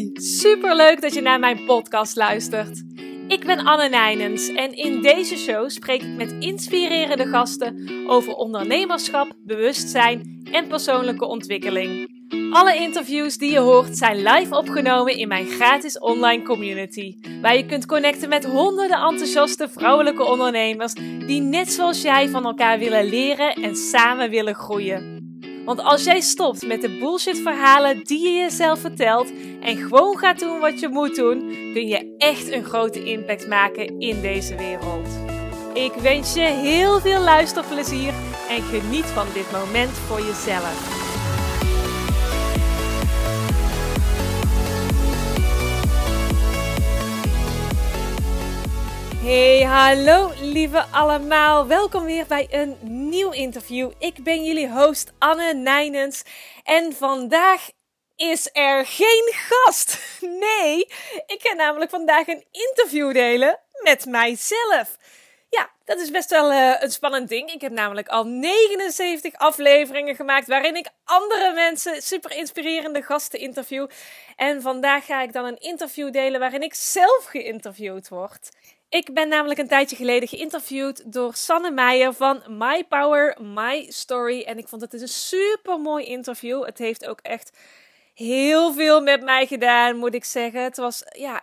[0.00, 2.84] Hey, superleuk dat je naar mijn podcast luistert.
[3.28, 9.32] Ik ben Anne Nijnens en in deze show spreek ik met inspirerende gasten over ondernemerschap,
[9.44, 12.18] bewustzijn en persoonlijke ontwikkeling.
[12.50, 17.66] Alle interviews die je hoort zijn live opgenomen in mijn gratis online community, waar je
[17.66, 20.94] kunt connecten met honderden enthousiaste vrouwelijke ondernemers
[21.26, 25.19] die net zoals jij van elkaar willen leren en samen willen groeien.
[25.70, 30.38] Want als jij stopt met de bullshit verhalen die je jezelf vertelt en gewoon gaat
[30.38, 31.38] doen wat je moet doen,
[31.72, 35.08] kun je echt een grote impact maken in deze wereld.
[35.74, 38.12] Ik wens je heel veel luisterplezier
[38.48, 40.99] en geniet van dit moment voor jezelf.
[49.30, 51.66] Hey, hallo lieve allemaal.
[51.66, 52.76] Welkom weer bij een
[53.08, 53.90] nieuw interview.
[53.98, 56.22] Ik ben jullie host Anne Nijnens
[56.64, 57.70] en vandaag
[58.16, 59.98] is er geen gast.
[60.20, 60.78] Nee,
[61.26, 64.96] ik ga namelijk vandaag een interview delen met mijzelf.
[65.50, 67.52] Ja, dat is best wel uh, een spannend ding.
[67.52, 73.86] Ik heb namelijk al 79 afleveringen gemaakt waarin ik andere mensen, super inspirerende gasten interview.
[74.36, 78.48] En vandaag ga ik dan een interview delen waarin ik zelf geïnterviewd word.
[78.90, 84.42] Ik ben namelijk een tijdje geleden geïnterviewd door Sanne Meijer van My Power, My Story.
[84.42, 86.64] En ik vond het een super mooi interview.
[86.64, 87.56] Het heeft ook echt
[88.14, 90.62] heel veel met mij gedaan, moet ik zeggen.
[90.62, 91.42] Het was ja,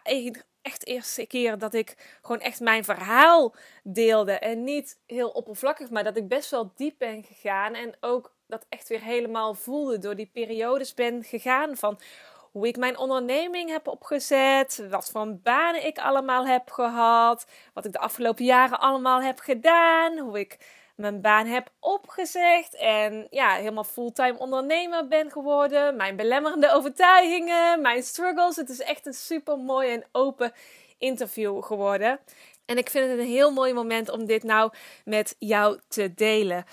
[0.62, 4.32] echt de eerste keer dat ik gewoon echt mijn verhaal deelde.
[4.32, 7.74] En niet heel oppervlakkig, maar dat ik best wel diep ben gegaan.
[7.74, 12.00] En ook dat echt weer helemaal voelde door die periodes ben gegaan van
[12.58, 17.92] hoe ik mijn onderneming heb opgezet, wat voor banen ik allemaal heb gehad, wat ik
[17.92, 20.58] de afgelopen jaren allemaal heb gedaan, hoe ik
[20.96, 28.04] mijn baan heb opgezegd en ja, helemaal fulltime ondernemer ben geworden, mijn belemmerende overtuigingen, mijn
[28.04, 28.56] struggles.
[28.56, 30.54] Het is echt een super mooi en open
[30.98, 32.20] interview geworden.
[32.66, 34.72] En ik vind het een heel mooi moment om dit nou
[35.06, 36.66] met jou te delen.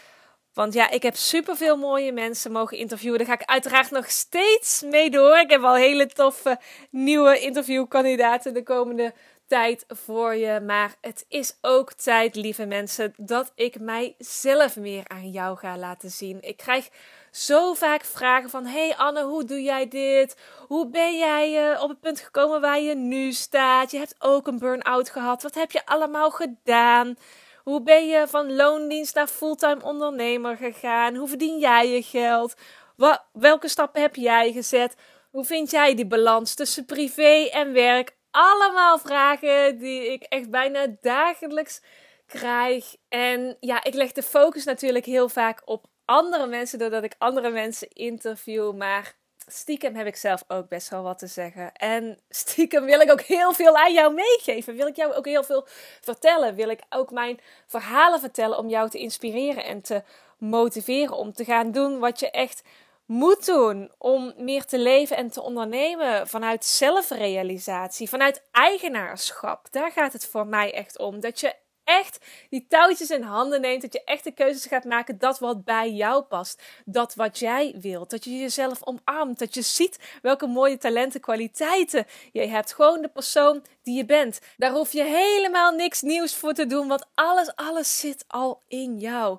[0.54, 3.18] Want ja, ik heb superveel mooie mensen mogen interviewen.
[3.18, 5.38] Daar ga ik uiteraard nog steeds mee door.
[5.38, 6.58] Ik heb al hele toffe
[6.90, 9.12] nieuwe interviewkandidaten de komende
[9.46, 10.60] tijd voor je.
[10.60, 16.10] Maar het is ook tijd, lieve mensen, dat ik mijzelf meer aan jou ga laten
[16.10, 16.38] zien.
[16.40, 16.88] Ik krijg
[17.30, 20.36] zo vaak vragen van: Hey Anne, hoe doe jij dit?
[20.66, 23.90] Hoe ben jij uh, op het punt gekomen waar je nu staat?
[23.90, 25.42] Je hebt ook een burn-out gehad.
[25.42, 27.16] Wat heb je allemaal gedaan?
[27.64, 31.14] Hoe ben je van loondienst naar fulltime ondernemer gegaan?
[31.14, 32.54] Hoe verdien jij je geld?
[32.96, 34.96] Wat, welke stappen heb jij gezet?
[35.30, 38.16] Hoe vind jij die balans tussen privé en werk?
[38.30, 41.82] Allemaal vragen die ik echt bijna dagelijks
[42.26, 42.96] krijg.
[43.08, 47.50] En ja, ik leg de focus natuurlijk heel vaak op andere mensen doordat ik andere
[47.50, 48.74] mensen interview.
[48.74, 49.14] Maar
[49.46, 51.72] stiekem heb ik zelf ook best wel wat te zeggen.
[51.72, 54.76] En stiekem wil ik ook heel veel aan jou meegeven.
[54.76, 55.66] Wil ik jou ook heel veel
[56.00, 56.54] vertellen.
[56.54, 60.02] Wil ik ook mijn verhalen vertellen om jou te inspireren en te
[60.38, 62.62] motiveren om te gaan doen wat je echt
[63.06, 69.66] moet doen om meer te leven en te ondernemen vanuit zelfrealisatie, vanuit eigenaarschap.
[69.70, 71.20] Daar gaat het voor mij echt om.
[71.20, 72.18] Dat je echt
[72.50, 73.82] die touwtjes in handen neemt.
[73.82, 75.18] Dat je echt de keuzes gaat maken.
[75.18, 76.62] Dat wat bij jou past.
[76.84, 78.10] Dat wat jij wilt.
[78.10, 79.38] Dat je jezelf omarmt.
[79.38, 82.74] Dat je ziet welke mooie talenten, kwaliteiten je hebt.
[82.74, 84.40] Gewoon de persoon die je bent.
[84.56, 86.88] Daar hoef je helemaal niks nieuws voor te doen.
[86.88, 89.38] Want alles, alles zit al in jou.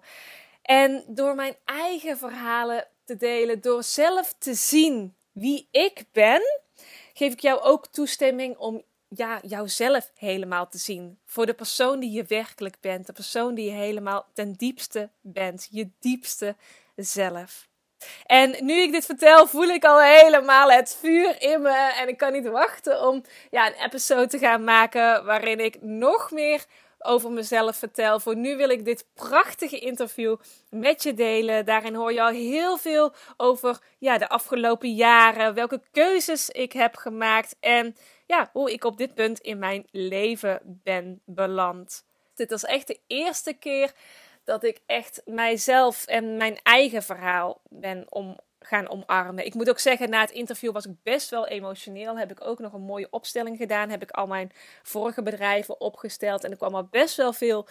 [0.62, 3.62] En door mijn eigen verhalen te delen.
[3.62, 6.42] Door zelf te zien wie ik ben.
[7.14, 8.84] Geef ik jou ook toestemming om
[9.16, 11.20] ja, jouzelf helemaal te zien.
[11.26, 13.06] Voor de persoon die je werkelijk bent.
[13.06, 15.68] De persoon die je helemaal ten diepste bent.
[15.72, 16.56] Je diepste
[16.96, 17.68] zelf.
[18.26, 21.94] En nu ik dit vertel, voel ik al helemaal het vuur in me.
[21.98, 26.32] En ik kan niet wachten om ja, een episode te gaan maken waarin ik nog
[26.32, 26.66] meer
[27.06, 28.20] over mezelf vertel.
[28.20, 30.36] Voor nu wil ik dit prachtige interview
[30.70, 31.66] met je delen.
[31.66, 36.96] Daarin hoor je al heel veel over ja, de afgelopen jaren, welke keuzes ik heb
[36.96, 37.96] gemaakt en
[38.26, 42.06] ja, hoe ik op dit punt in mijn leven ben beland.
[42.34, 43.94] Dit was echt de eerste keer
[44.44, 49.46] dat ik echt mijzelf en mijn eigen verhaal ben om gaan omarmen.
[49.46, 52.18] Ik moet ook zeggen, na het interview was ik best wel emotioneel.
[52.18, 53.90] Heb ik ook nog een mooie opstelling gedaan.
[53.90, 54.52] Heb ik al mijn
[54.84, 56.44] vorige bedrijven opgesteld.
[56.44, 57.68] En er kwam al best wel veel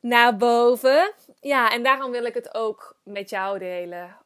[0.00, 1.12] naar boven.
[1.40, 4.16] Ja, en daarom wil ik het ook met jou delen.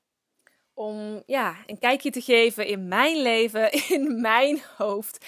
[0.74, 5.26] Om ja, een kijkje te geven in mijn leven, in mijn hoofd.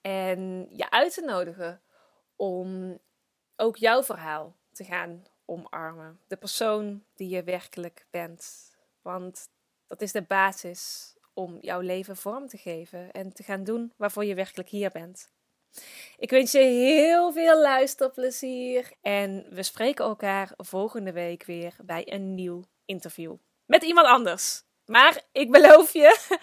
[0.00, 1.82] En je uit te nodigen
[2.36, 2.98] om
[3.56, 6.20] ook jouw verhaal te gaan omarmen.
[6.26, 8.70] De persoon die je werkelijk bent.
[9.02, 9.48] Want
[9.86, 14.24] dat is de basis om jouw leven vorm te geven en te gaan doen waarvoor
[14.24, 15.32] je werkelijk hier bent.
[16.16, 22.34] Ik wens je heel veel luisterplezier en we spreken elkaar volgende week weer bij een
[22.34, 24.62] nieuw interview met iemand anders.
[24.84, 26.38] Maar ik beloof je,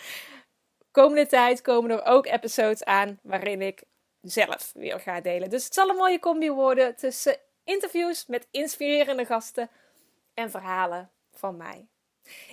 [1.01, 3.83] komende tijd komen er ook episodes aan waarin ik
[4.21, 5.49] zelf weer ga delen.
[5.49, 9.69] Dus het zal een mooie combi worden tussen interviews met inspirerende gasten
[10.33, 11.87] en verhalen van mij.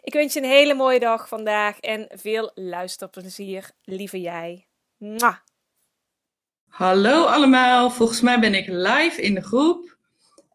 [0.00, 4.66] Ik wens je een hele mooie dag vandaag en veel luisterplezier, lieve jij.
[6.68, 9.96] Hallo allemaal, volgens mij ben ik live in de groep.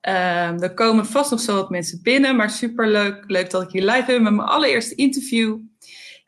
[0.07, 3.69] Uh, er komen vast nog zo wat mensen binnen, maar super leuk, leuk dat ik
[3.69, 5.59] hier live ben met mijn allereerste interview.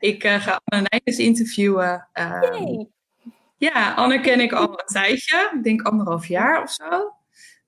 [0.02, 2.08] Ik uh, ga Anne Nijens interviewen.
[2.14, 2.86] Uh,
[3.58, 7.14] ja, Anne ken ik al een tijdje, ik denk anderhalf jaar of zo.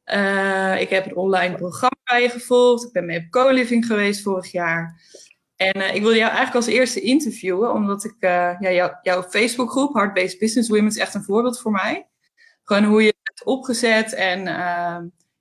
[0.06, 2.86] Uh, ik heb een online programma bij je gevolgd.
[2.86, 5.02] Ik ben mee op co-living geweest vorig jaar.
[5.56, 9.94] En uh, ik wilde jou eigenlijk als eerste interviewen, omdat ik ja, jou, jouw Facebookgroep,
[9.94, 12.08] Hard-Based Business Women, is echt een voorbeeld voor mij.
[12.64, 14.44] Gewoon hoe je het opgezet en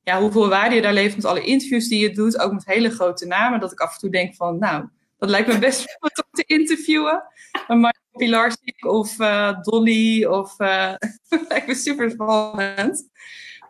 [0.02, 2.38] ja, hoeveel waarde je daar levert met alle interviews die je doet.
[2.38, 3.60] Ook met hele grote namen.
[3.60, 4.88] Dat ik af en toe denk van, nou,
[5.18, 5.98] dat lijkt me best
[6.32, 7.25] te interviewen.
[7.69, 9.17] Mark Pilarsik of
[9.62, 10.55] Dolly of...
[11.49, 13.11] lijkt me super spannend.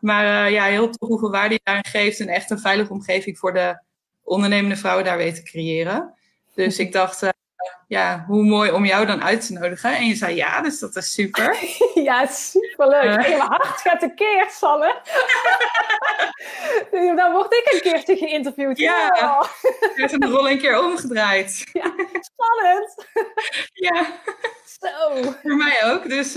[0.03, 3.39] Maar uh, ja, heel tof hoeveel waarde je daarin geeft en echt een veilige omgeving
[3.39, 3.83] voor de
[4.23, 6.15] ondernemende vrouwen daar weet te creëren.
[6.55, 7.29] Dus ik dacht, uh,
[7.87, 9.97] ja, hoe mooi om jou dan uit te nodigen.
[9.97, 11.57] En je zei ja, dus dat is super.
[12.09, 13.05] ja, superleuk.
[13.05, 13.15] Uh.
[13.15, 15.01] En mijn hart gaat tekeer, Sanne.
[17.17, 18.79] dan word ik een keertje geïnterviewd.
[18.79, 19.49] Ja, oh.
[19.81, 21.65] je hebt een rol een keer omgedraaid.
[21.73, 23.07] ja, spannend.
[23.73, 24.07] ja.
[24.81, 25.23] Zo.
[25.43, 26.35] Voor mij ook, dus...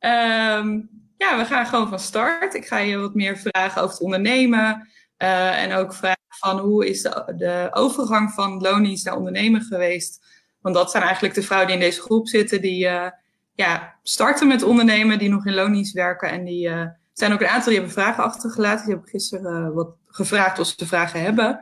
[0.00, 2.54] um, ja, we gaan gewoon van start.
[2.54, 4.88] Ik ga je wat meer vragen over het ondernemen.
[5.18, 10.26] Uh, en ook vragen van hoe is de, de overgang van lonies naar ondernemen geweest.
[10.60, 13.10] Want dat zijn eigenlijk de vrouwen die in deze groep zitten, die uh,
[13.52, 16.30] ja, starten met ondernemen, die nog in lonies werken.
[16.30, 18.84] En die uh, zijn ook een aantal die hebben vragen achtergelaten.
[18.84, 21.60] Die hebben gisteren wat gevraagd of ze vragen hebben.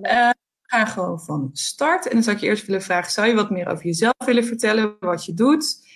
[0.00, 2.06] We gaan gewoon van start.
[2.06, 4.44] En dan zou ik je eerst willen vragen, zou je wat meer over jezelf willen
[4.44, 5.90] vertellen, wat je doet?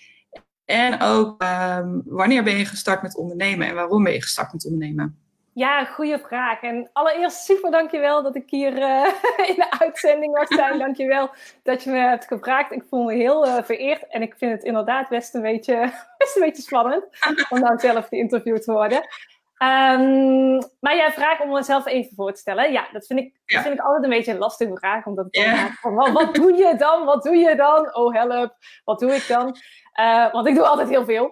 [0.64, 4.64] En ook um, wanneer ben je gestart met ondernemen en waarom ben je gestart met
[4.64, 5.25] ondernemen?
[5.56, 6.62] Ja, goede vraag.
[6.62, 9.06] En allereerst super dankjewel dat ik hier uh,
[9.48, 10.78] in de uitzending mag zijn.
[10.86, 11.30] dankjewel
[11.62, 12.72] dat je me hebt gevraagd.
[12.72, 16.36] Ik voel me heel uh, vereerd en ik vind het inderdaad best een beetje, best
[16.36, 17.04] een beetje spannend
[17.48, 18.98] om nou zelf geïnterviewd te worden.
[18.98, 22.72] Um, maar jij vraagt om mezelf even voor te stellen.
[22.72, 23.54] Ja, dat vind ik, ja.
[23.54, 25.06] dat vind ik altijd een beetje een lastige vraag.
[25.06, 25.72] Omdat ik yeah.
[25.80, 27.04] van, wat, wat doe je dan?
[27.04, 27.94] Wat doe je dan?
[27.94, 28.54] Oh help,
[28.84, 29.56] wat doe ik dan?
[30.00, 31.30] Uh, want ik doe altijd heel veel.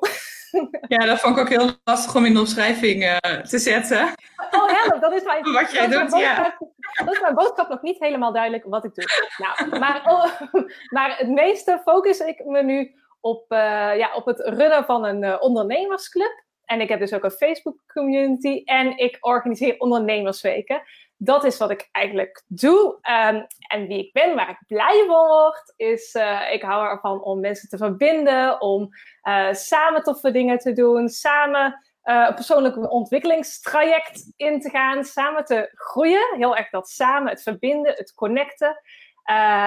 [0.88, 4.12] Ja, dat vond ik ook heel lastig om in de omschrijving uh, te zetten.
[4.50, 6.56] Oh help, dat is mijn, wat jij doet, ja.
[7.04, 9.04] Dat is mijn boodschap nog niet helemaal duidelijk wat ik doe.
[9.36, 10.40] Nou, maar, oh,
[10.96, 13.58] maar het meeste focus ik me nu op, uh,
[13.96, 16.42] ja, op het runnen van een ondernemersclub.
[16.64, 20.82] En ik heb dus ook een Facebook community en ik organiseer ondernemersweken.
[21.16, 22.98] Dat is wat ik eigenlijk doe.
[23.28, 27.22] Um, en wie ik ben, waar ik blij van word, is uh, ik hou ervan
[27.22, 28.88] om mensen te verbinden, om
[29.22, 35.44] uh, samen toffe dingen te doen, samen uh, een persoonlijk ontwikkelingstraject in te gaan, samen
[35.44, 36.36] te groeien.
[36.36, 38.80] Heel erg dat samen, het verbinden, het connecten.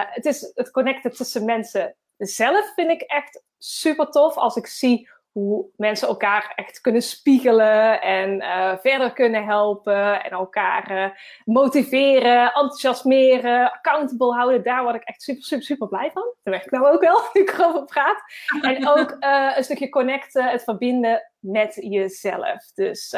[0.09, 4.35] het is het connecten tussen mensen zelf vind ik echt super tof.
[4.35, 10.31] Als ik zie hoe mensen elkaar echt kunnen spiegelen en uh, verder kunnen helpen en
[10.31, 11.09] elkaar uh,
[11.45, 14.63] motiveren, enthousiasmeren, accountable houden.
[14.63, 16.33] Daar word ik echt super, super, super blij van.
[16.43, 18.21] Daar werk ik nou ook wel, nu ik erover praat.
[18.61, 22.71] En ook uh, een stukje connecten, het verbinden met jezelf.
[22.73, 23.15] Dus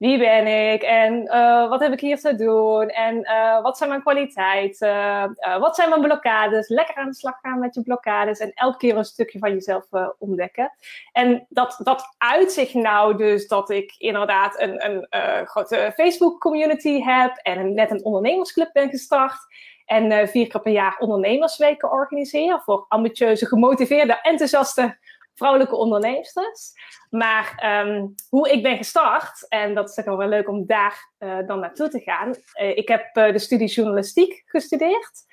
[0.00, 3.88] wie ben ik en uh, wat heb ik hier te doen en uh, wat zijn
[3.88, 4.88] mijn kwaliteiten,
[5.40, 6.68] uh, wat zijn mijn blokkades.
[6.68, 9.86] Lekker aan de slag gaan met je blokkades en elke keer een stukje van jezelf
[10.18, 10.72] ontdekken.
[11.12, 15.06] En dat, dat uit zich nou dus dat ik inderdaad een, een
[15.46, 19.38] grote Facebook community heb en een, net een ondernemersclub ben gestart.
[19.84, 24.96] En vier keer per jaar ondernemersweken organiseer voor ambitieuze, gemotiveerde, enthousiaste
[25.40, 26.72] vrouwelijke onderneemsters.
[27.10, 31.38] Maar um, hoe ik ben gestart, en dat is ook wel leuk om daar uh,
[31.46, 32.28] dan naartoe te gaan.
[32.28, 35.24] Uh, ik heb uh, de studie journalistiek gestudeerd.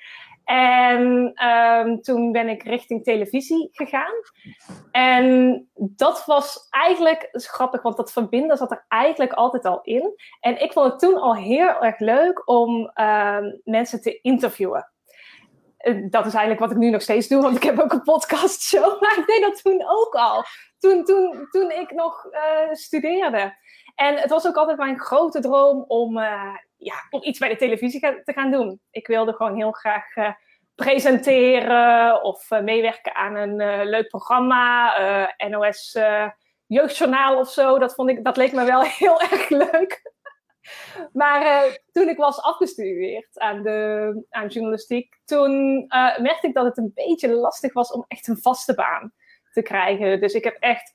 [0.44, 4.14] En um, toen ben ik richting televisie gegaan.
[4.90, 10.14] En dat was eigenlijk grappig, want dat verbinden zat er eigenlijk altijd al in.
[10.40, 14.92] En ik vond het toen al heel erg leuk om um, mensen te interviewen.
[15.78, 18.02] Eh, dat is eigenlijk wat ik nu nog steeds doe, want ik heb ook een
[18.02, 19.00] podcastshow.
[19.00, 20.44] Maar ik deed dat toen ook al.
[20.78, 23.56] Toen, toen, toen ik nog uh, studeerde.
[23.94, 27.56] En het was ook altijd mijn grote droom om, uh, ja, om iets bij de
[27.56, 28.80] televisie te gaan doen.
[28.90, 30.04] Ik wilde gewoon heel graag
[30.74, 34.92] presenteren of meewerken aan een leuk programma,
[35.48, 35.98] NOS
[36.68, 37.78] Jeugdjournaal of zo.
[37.78, 40.12] Dat, vond ik, dat leek me wel heel erg leuk.
[41.12, 45.84] Maar toen ik was afgestudeerd aan, de, aan journalistiek, toen
[46.18, 49.12] merkte ik dat het een beetje lastig was om echt een vaste baan
[49.52, 50.20] te krijgen.
[50.20, 50.92] Dus ik heb echt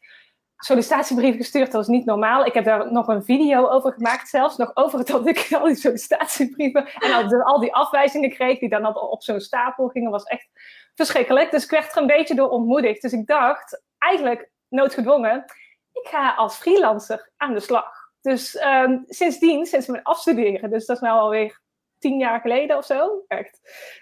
[0.63, 1.65] sollicitatiebrief gestuurd.
[1.65, 2.45] Dat was niet normaal.
[2.45, 5.75] Ik heb daar nog een video over gemaakt, zelfs nog over dat ik al die
[5.75, 10.49] sollicitatiebrieven en al, al die afwijzingen kreeg, die dan op zo'n stapel gingen, was echt
[10.95, 11.51] verschrikkelijk.
[11.51, 13.01] Dus ik werd er een beetje door ontmoedigd.
[13.01, 15.45] Dus ik dacht, eigenlijk noodgedwongen,
[15.91, 18.02] ik ga als freelancer aan de slag.
[18.23, 21.61] Dus um, sindsdien, sinds mijn afstuderen, dus dat is nou alweer
[21.99, 23.59] tien jaar geleden of zo, echt,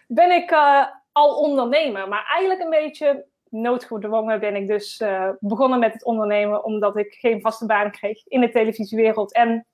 [0.08, 2.08] ben ik uh, al ondernemer.
[2.08, 7.14] Maar eigenlijk een beetje noodgedwongen ben ik dus uh, begonnen met het ondernemen, omdat ik
[7.14, 9.34] geen vaste baan kreeg in de televisiewereld.
[9.34, 9.68] En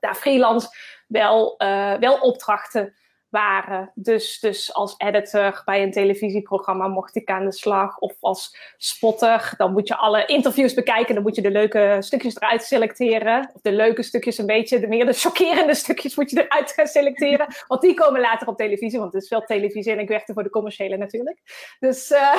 [0.00, 0.68] daar freelance
[1.06, 2.94] wel, uh, wel opdrachten
[3.30, 3.92] waren.
[3.94, 7.98] Dus, dus als editor bij een televisieprogramma mocht ik aan de slag.
[7.98, 9.54] Of als spotter.
[9.56, 11.14] Dan moet je alle interviews bekijken.
[11.14, 13.50] Dan moet je de leuke stukjes eruit selecteren.
[13.54, 14.80] Of de leuke stukjes een beetje.
[14.80, 17.46] De meer de chockerende stukjes moet je eruit gaan selecteren.
[17.68, 18.98] Want die komen later op televisie.
[18.98, 21.40] Want het is wel televisie en ik werkte voor de commerciële natuurlijk.
[21.78, 22.36] Dus, uh,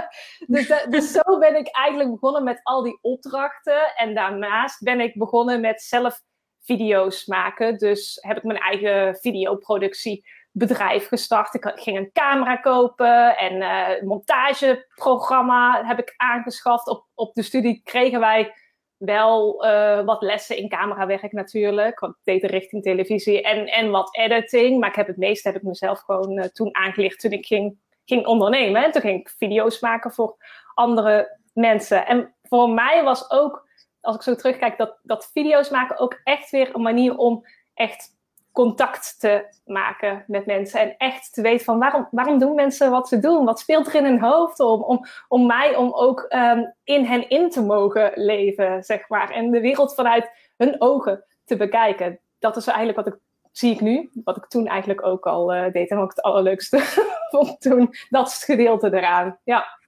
[0.54, 3.94] dus, dus zo ben ik eigenlijk begonnen met al die opdrachten.
[3.96, 6.20] En daarnaast ben ik begonnen met zelf
[6.66, 7.78] video's maken.
[7.78, 11.54] Dus heb ik mijn eigen videoproductiebedrijf gestart.
[11.54, 16.88] Ik ging een camera kopen en uh, montageprogramma heb ik aangeschaft.
[16.88, 18.54] Op, op de studie kregen wij
[18.96, 22.00] wel uh, wat lessen in camerawerk natuurlijk.
[22.00, 24.80] Want ik deed de richting televisie en, en wat editing.
[24.80, 27.78] Maar ik heb het meeste heb ik mezelf gewoon uh, toen aangeleerd toen ik ging,
[28.04, 28.84] ging ondernemen.
[28.84, 30.36] En toen ging ik video's maken voor
[30.74, 32.06] andere mensen.
[32.06, 33.65] En voor mij was ook
[34.06, 37.44] als ik zo terugkijk, dat, dat video's maken ook echt weer een manier om
[37.74, 38.14] echt
[38.52, 40.80] contact te maken met mensen.
[40.80, 43.44] En echt te weten van waarom, waarom doen mensen wat ze doen?
[43.44, 44.82] Wat speelt er in hun hoofd om?
[44.82, 49.30] Om, om mij om ook um, in hen in te mogen leven, zeg maar.
[49.30, 52.20] En de wereld vanuit hun ogen te bekijken.
[52.38, 53.20] Dat is eigenlijk wat ik
[53.52, 54.10] zie ik nu.
[54.24, 55.90] Wat ik toen eigenlijk ook al uh, deed.
[55.90, 56.78] En ook het allerleukste
[57.30, 57.94] vond toen.
[58.08, 59.38] Dat is het gedeelte eraan.
[59.44, 59.78] Ja.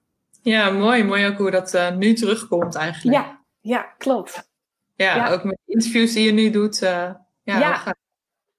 [0.41, 1.03] Ja, mooi.
[1.03, 3.17] Mooi ook hoe dat uh, nu terugkomt eigenlijk.
[3.17, 3.38] Ja,
[3.69, 4.49] ja, klopt.
[4.95, 6.81] Ja, ook met de interviews die je nu doet.
[6.81, 6.89] Uh,
[7.43, 7.95] ja, ja.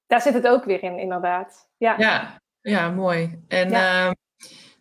[0.07, 1.69] daar zit het ook weer in, inderdaad.
[1.77, 3.45] Ja, ja, ja mooi.
[3.49, 4.11] En uh,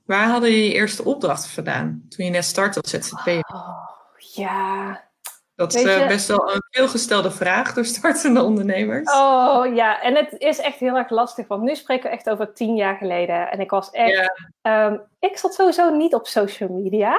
[0.05, 3.43] waar hadden je je eerste opdracht vandaan toen je net startte als ZZP'er?
[3.53, 5.07] Oh, ja.
[5.55, 9.11] Dat is uh, best wel een veelgestelde vraag door startende ondernemers.
[9.13, 12.53] Oh ja, en het is echt heel erg lastig, want nu spreken we echt over
[12.53, 13.51] tien jaar geleden.
[13.51, 14.31] En ik was echt.
[14.61, 17.17] Um, ik zat sowieso niet op social media.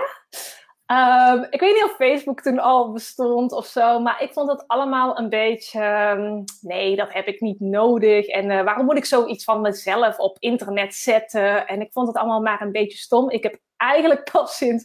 [0.90, 4.64] Um, ik weet niet of Facebook toen al bestond of zo, maar ik vond het
[4.66, 5.84] allemaal een beetje.
[5.84, 8.26] Um, nee, dat heb ik niet nodig.
[8.26, 11.66] En uh, waarom moet ik zoiets van mezelf op internet zetten?
[11.66, 13.30] En ik vond het allemaal maar een beetje stom.
[13.30, 14.84] Ik heb eigenlijk pas sinds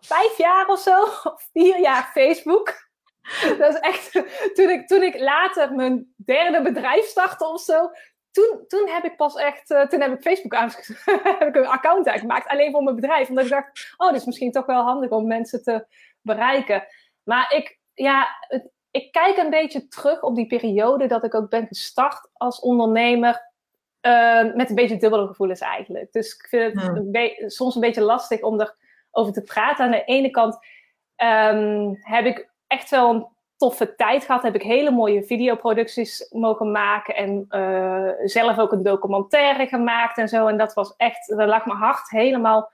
[0.00, 1.04] vijf jaar of zo,
[1.52, 2.74] vier jaar Facebook.
[3.58, 4.12] Dat is echt.
[4.54, 7.90] Toen ik, toen ik later mijn derde bedrijf startte of zo,
[8.30, 10.54] toen, toen heb ik pas echt, uh, toen heb ik Facebook
[11.38, 13.28] heb ik een account aangemaakt, alleen voor mijn bedrijf.
[13.28, 15.86] Omdat ik dacht, oh, dit is misschien toch wel handig om mensen te
[16.20, 16.86] bereiken.
[17.22, 21.50] Maar ik, ja, het, ik kijk een beetje terug op die periode dat ik ook
[21.50, 23.46] ben gestart als ondernemer.
[24.02, 26.12] Uh, met een beetje dubbele gevoelens eigenlijk.
[26.12, 28.60] Dus ik vind het een soms een beetje lastig om
[29.10, 29.84] erover te praten.
[29.84, 30.58] Aan de ene kant
[31.16, 33.26] um, heb ik echt wel een
[33.58, 34.42] toffe tijd gehad.
[34.42, 37.16] Heb ik hele mooie videoproducties mogen maken.
[37.16, 40.46] En uh, zelf ook een documentaire gemaakt en zo.
[40.46, 42.70] En dat was echt, daar lag mijn hart helemaal,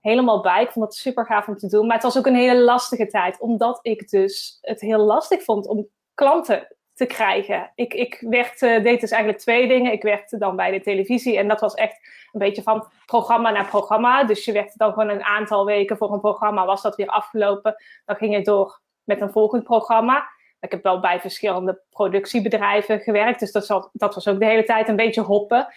[0.00, 0.62] helemaal bij.
[0.62, 1.86] Ik vond het super gaaf om te doen.
[1.86, 3.40] Maar het was ook een hele lastige tijd.
[3.40, 7.72] Omdat ik dus het heel lastig vond om klanten te krijgen.
[7.74, 9.92] Ik, ik werd, uh, deed dus eigenlijk twee dingen.
[9.92, 11.38] Ik werkte dan bij de televisie.
[11.38, 11.98] En dat was echt
[12.32, 14.24] een beetje van programma naar programma.
[14.24, 16.66] Dus je werkte dan gewoon een aantal weken voor een programma.
[16.66, 17.74] Was dat weer afgelopen.
[18.04, 20.28] Dan ging je door met een volgend programma.
[20.60, 24.64] Ik heb wel bij verschillende productiebedrijven gewerkt, dus dat, zal, dat was ook de hele
[24.64, 25.68] tijd een beetje hoppen.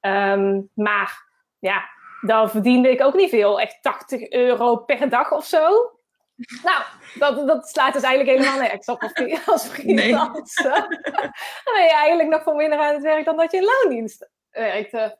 [0.00, 1.26] Um, maar
[1.58, 1.88] ja,
[2.20, 3.60] dan verdiende ik ook niet veel.
[3.60, 5.90] Echt 80 euro per dag of zo.
[6.62, 6.82] Nou,
[7.18, 9.02] dat, dat slaat dus eigenlijk helemaal nergens op
[9.46, 9.84] als freelance.
[9.84, 10.12] Nee.
[11.64, 14.30] dan ben je eigenlijk nog veel minder aan het werk dan dat je in loondienst
[14.50, 15.18] werkte.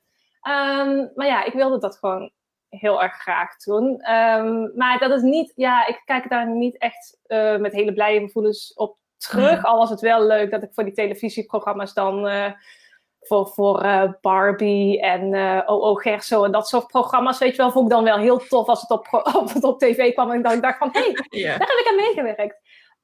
[0.48, 2.32] Um, maar ja, ik wilde dat gewoon
[2.68, 3.84] heel erg graag doen.
[4.12, 8.20] Um, maar dat is niet, ja, ik kijk daar niet echt uh, met hele blije
[8.20, 9.64] gevoelens op terug.
[9.64, 12.52] Al was het wel leuk dat ik voor die televisieprogramma's dan uh,
[13.20, 17.70] voor, voor uh, Barbie en uh, OO Gerso en dat soort programma's, weet je wel,
[17.70, 20.52] vond ik dan wel heel tof als het op, op, op tv kwam en dan
[20.52, 21.58] ik dacht van, hé, hey, yeah.
[21.58, 22.60] daar heb ik aan meegewerkt.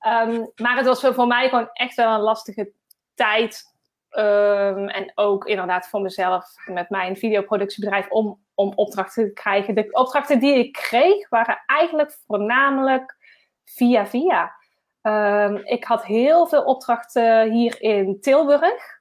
[0.06, 2.72] Um, maar het was voor mij gewoon echt wel een lastige
[3.14, 3.71] tijd
[4.12, 9.74] Ehm, en ook inderdaad voor mezelf met mijn videoproductiebedrijf om, om opdrachten te krijgen.
[9.74, 13.16] De opdrachten die ik kreeg waren eigenlijk voornamelijk
[13.64, 14.54] via via.
[15.02, 19.00] Ehm, ik had heel veel opdrachten hier in Tilburg.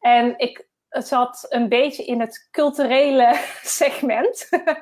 [0.00, 3.40] En ik zat een beetje in het culturele
[3.78, 4.48] segment.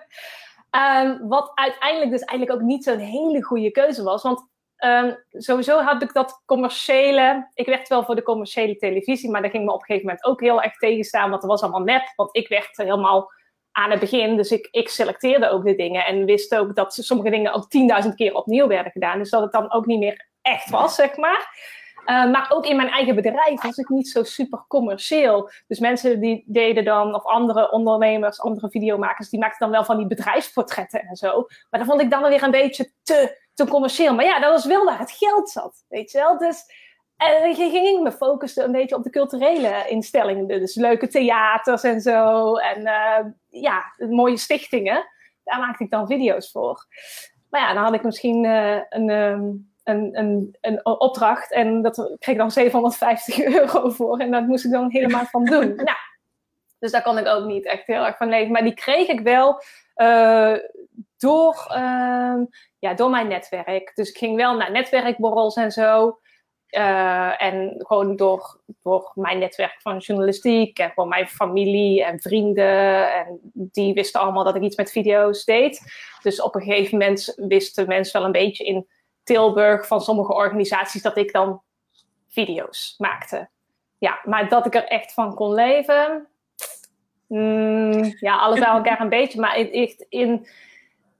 [0.71, 4.23] Ehm, wat uiteindelijk dus eigenlijk ook niet zo'n hele goede keuze was.
[4.23, 4.50] Want
[4.81, 7.51] um, sowieso had ik dat commerciële.
[7.55, 10.25] Ik werd wel voor de commerciële televisie, maar dat ging me op een gegeven moment
[10.25, 11.31] ook heel erg tegenstaan.
[11.31, 12.13] Want dat was allemaal nep.
[12.17, 13.33] Want ik werd helemaal
[13.73, 14.37] aan het begin.
[14.37, 16.07] Dus ik, ik selecteerde ook de dingen.
[16.07, 17.67] En wist ook dat sommige dingen ook
[18.05, 19.19] 10.000 keer opnieuw werden gedaan.
[19.19, 21.79] Dus dat het dan ook niet meer echt was, zeg maar.
[22.07, 25.51] Uh, maar ook in mijn eigen bedrijf was ik niet zo super commercieel.
[25.67, 29.97] Dus mensen die deden dan, of andere ondernemers, andere videomakers, die maakten dan wel van
[29.97, 31.47] die bedrijfsportretten en zo.
[31.71, 34.15] Maar dat vond ik dan weer een beetje te, te commercieel.
[34.15, 36.39] Maar ja, dat was wel waar het geld zat, weet je wel.
[36.39, 36.65] Dus
[37.17, 40.49] en ging ik me focussen een beetje op de culturele instellingen.
[40.49, 42.55] Dus leuke theaters en zo.
[42.55, 45.07] En uh, ja, mooie stichtingen.
[45.45, 46.87] Daar maakte ik dan video's voor.
[47.51, 51.53] Maar ja, dan had ik misschien uh, een, um, een, een, een opdracht.
[51.53, 54.19] En dat kreeg ik dan 750 euro voor.
[54.19, 55.75] En dat moest ik dan helemaal van doen.
[55.91, 55.99] nou,
[56.79, 58.53] dus daar kon ik ook niet echt heel erg van leven.
[58.53, 59.63] Maar die kreeg ik wel
[59.97, 60.57] uh,
[61.17, 62.41] door, uh,
[62.81, 63.93] ja, door mijn netwerk.
[63.95, 66.19] Dus ik ging wel naar netwerkborrels en zo.
[66.71, 73.15] Uh, en gewoon door, door mijn netwerk van journalistiek en gewoon mijn familie en vrienden.
[73.15, 75.93] En die wisten allemaal dat ik iets met video's deed.
[76.23, 78.89] Dus op een gegeven moment wisten mensen wel een beetje in
[79.23, 81.63] Tilburg van sommige organisaties dat ik dan
[82.29, 83.49] video's maakte.
[83.99, 86.29] Ja, maar dat ik er echt van kon leven.
[87.27, 89.41] Mm, ja, alles bij elkaar een beetje.
[89.41, 90.47] Maar echt in,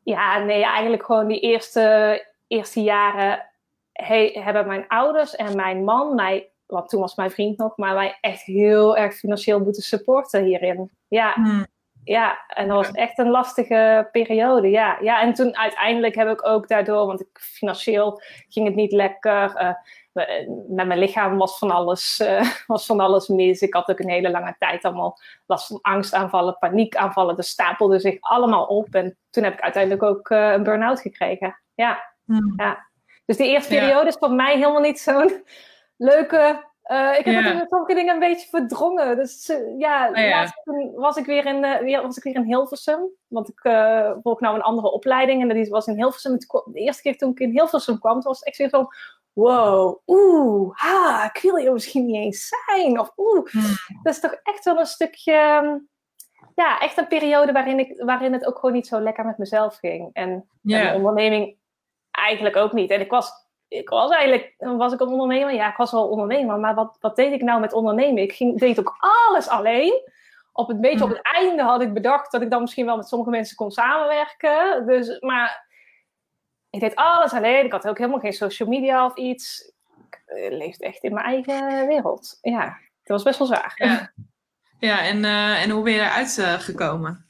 [0.03, 3.51] ja, nee, eigenlijk gewoon die eerste, eerste jaren
[3.93, 7.95] he, hebben mijn ouders en mijn man mij, want toen was mijn vriend nog, maar
[7.95, 10.91] mij echt heel erg financieel moeten supporten hierin.
[11.09, 11.33] Ja.
[11.33, 11.67] Hmm.
[12.05, 14.71] Ja, en dat was echt een lastige periode.
[14.71, 18.93] Ja, ja en toen uiteindelijk heb ik ook daardoor, want ik, financieel ging het niet
[18.93, 19.63] lekker.
[19.63, 19.73] Uh,
[20.13, 23.61] met mijn lichaam was van, alles, uh, was van alles mis.
[23.61, 27.37] Ik had ook een hele lange tijd allemaal last van angstaanvallen, paniekaanvallen.
[27.37, 28.95] Dat stapelde zich allemaal op.
[28.95, 31.61] En toen heb ik uiteindelijk ook uh, een burn-out gekregen.
[31.75, 32.53] Ja, hmm.
[32.57, 32.89] ja.
[33.25, 35.45] Dus die eerste periode is voor mij helemaal niet zo'n
[35.97, 37.41] leuke uh, ik heb ja.
[37.41, 39.17] natuurlijk sommige dingen een beetje verdrongen.
[39.17, 40.53] Dus ja, oh, ja.
[40.65, 43.11] toen was ik weer in, weer, was ik weer in Hilversum.
[43.27, 43.61] Want ik
[44.23, 45.43] volg nou een andere opleiding.
[45.43, 46.39] En dat was in Hilversum.
[46.39, 48.89] De eerste keer toen ik in Hilversum kwam, was het echt weer zo...
[49.33, 53.01] Wow, oeh, ha, ik wil hier misschien niet eens zijn.
[53.01, 53.77] Of oeh, hmm.
[54.03, 55.35] dat is toch echt wel een stukje...
[56.55, 59.77] Ja, echt een periode waarin, ik, waarin het ook gewoon niet zo lekker met mezelf
[59.77, 60.11] ging.
[60.13, 60.87] En, yeah.
[60.87, 61.57] en de onderneming
[62.11, 62.91] eigenlijk ook niet.
[62.91, 65.55] En ik was ik was eigenlijk, was ik een ondernemer?
[65.55, 68.23] Ja, ik was wel ondernemer, maar wat, wat deed ik nou met ondernemen?
[68.23, 70.09] Ik ging, deed ook alles alleen.
[70.53, 71.43] Op het beetje op het hmm.
[71.43, 74.87] einde had ik bedacht dat ik dan misschien wel met sommige mensen kon samenwerken.
[74.87, 75.69] Dus, maar
[76.71, 77.65] ik deed alles alleen.
[77.65, 79.73] Ik had ook helemaal geen social media of iets.
[80.09, 82.39] Ik eh, leefde echt in mijn eigen wereld.
[82.41, 83.73] Ja, dat was best wel zwaar.
[83.77, 84.13] Ja,
[84.79, 87.29] ja en, uh, en hoe ben je eruit uh, gekomen?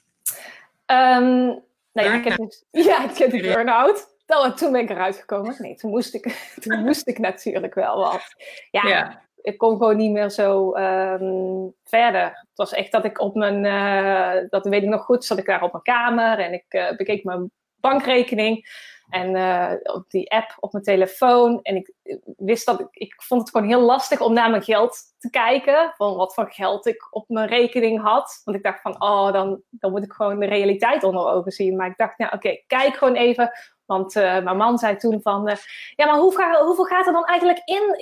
[0.86, 4.08] Um, nou ja, ik heb dus, ja, ik heb die burn-out.
[4.26, 5.54] Nou, toen ben ik eruit gekomen.
[5.58, 6.22] Nee, toen moest ik,
[6.62, 8.34] toen moest ik natuurlijk wel wat.
[8.70, 12.24] Ja, ik kon gewoon niet meer zo um, verder.
[12.24, 15.46] Het was echt dat ik op mijn, uh, dat weet ik nog goed, zat ik
[15.46, 17.50] daar op mijn kamer en ik uh, bekeek mijn
[17.80, 18.68] bankrekening.
[19.10, 21.60] En uh, op die app op mijn telefoon.
[21.62, 21.92] En ik
[22.36, 25.92] wist dat ik, ik vond het gewoon heel lastig om naar mijn geld te kijken.
[25.96, 28.40] Van wat voor geld ik op mijn rekening had.
[28.44, 31.76] Want ik dacht van, oh, dan, dan moet ik gewoon de realiteit onder ogen zien.
[31.76, 33.52] Maar ik dacht, nou oké, kijk gewoon even
[33.90, 35.56] want uh, mijn man zei toen van,
[35.96, 37.94] ja, maar hoeveel, hoeveel gaat er dan eigenlijk in,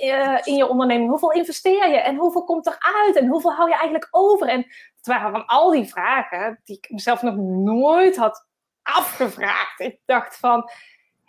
[0.43, 1.09] in je onderneming?
[1.09, 1.97] Hoeveel investeer je?
[1.97, 3.15] En hoeveel komt eruit?
[3.15, 4.47] En hoeveel hou je eigenlijk over?
[4.47, 4.59] En
[4.95, 8.47] het waren van al die vragen die ik mezelf nog nooit had
[8.83, 9.79] afgevraagd.
[9.79, 10.69] Ik dacht van,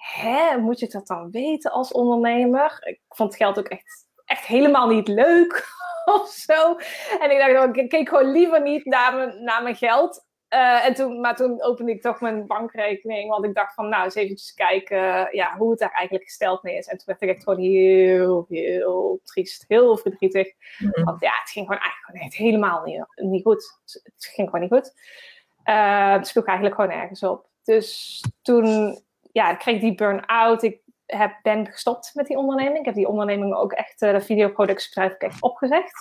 [0.01, 2.79] hè, moet je dat dan weten als ondernemer?
[2.85, 5.69] Ik vond geld ook echt, echt helemaal niet leuk
[6.21, 6.77] of zo.
[7.21, 10.29] En ik dacht, ik keek gewoon liever niet naar mijn, naar mijn geld.
[10.55, 13.31] Uh, en toen, maar toen opende ik toch mijn bankrekening.
[13.31, 16.77] Want ik dacht van, nou, eens eventjes kijken ja, hoe het daar eigenlijk gesteld mee
[16.77, 16.87] is.
[16.87, 19.65] En toen werd ik echt gewoon heel, heel triest.
[19.69, 20.53] Heel verdrietig.
[20.79, 21.05] Mm-hmm.
[21.05, 23.81] Want ja, het ging gewoon eigenlijk echt helemaal niet, niet goed.
[23.85, 24.93] Het ging gewoon niet goed.
[25.65, 27.47] Uh, het sloeg eigenlijk gewoon ergens op.
[27.65, 28.99] Dus toen
[29.33, 30.63] ja, ik kreeg die burn-out.
[30.63, 32.79] Ik heb, ben gestopt met die onderneming.
[32.79, 35.93] Ik heb die onderneming ook echt, uh, de videoproductiebedrijf, echt opgezegd.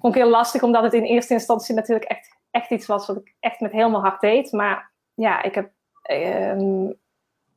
[0.00, 3.16] Vond ik heel lastig, omdat het in eerste instantie natuurlijk echt echt iets was wat
[3.16, 4.52] ik echt met helemaal hart deed.
[4.52, 5.70] Maar ja, ik, heb,
[6.10, 6.94] um,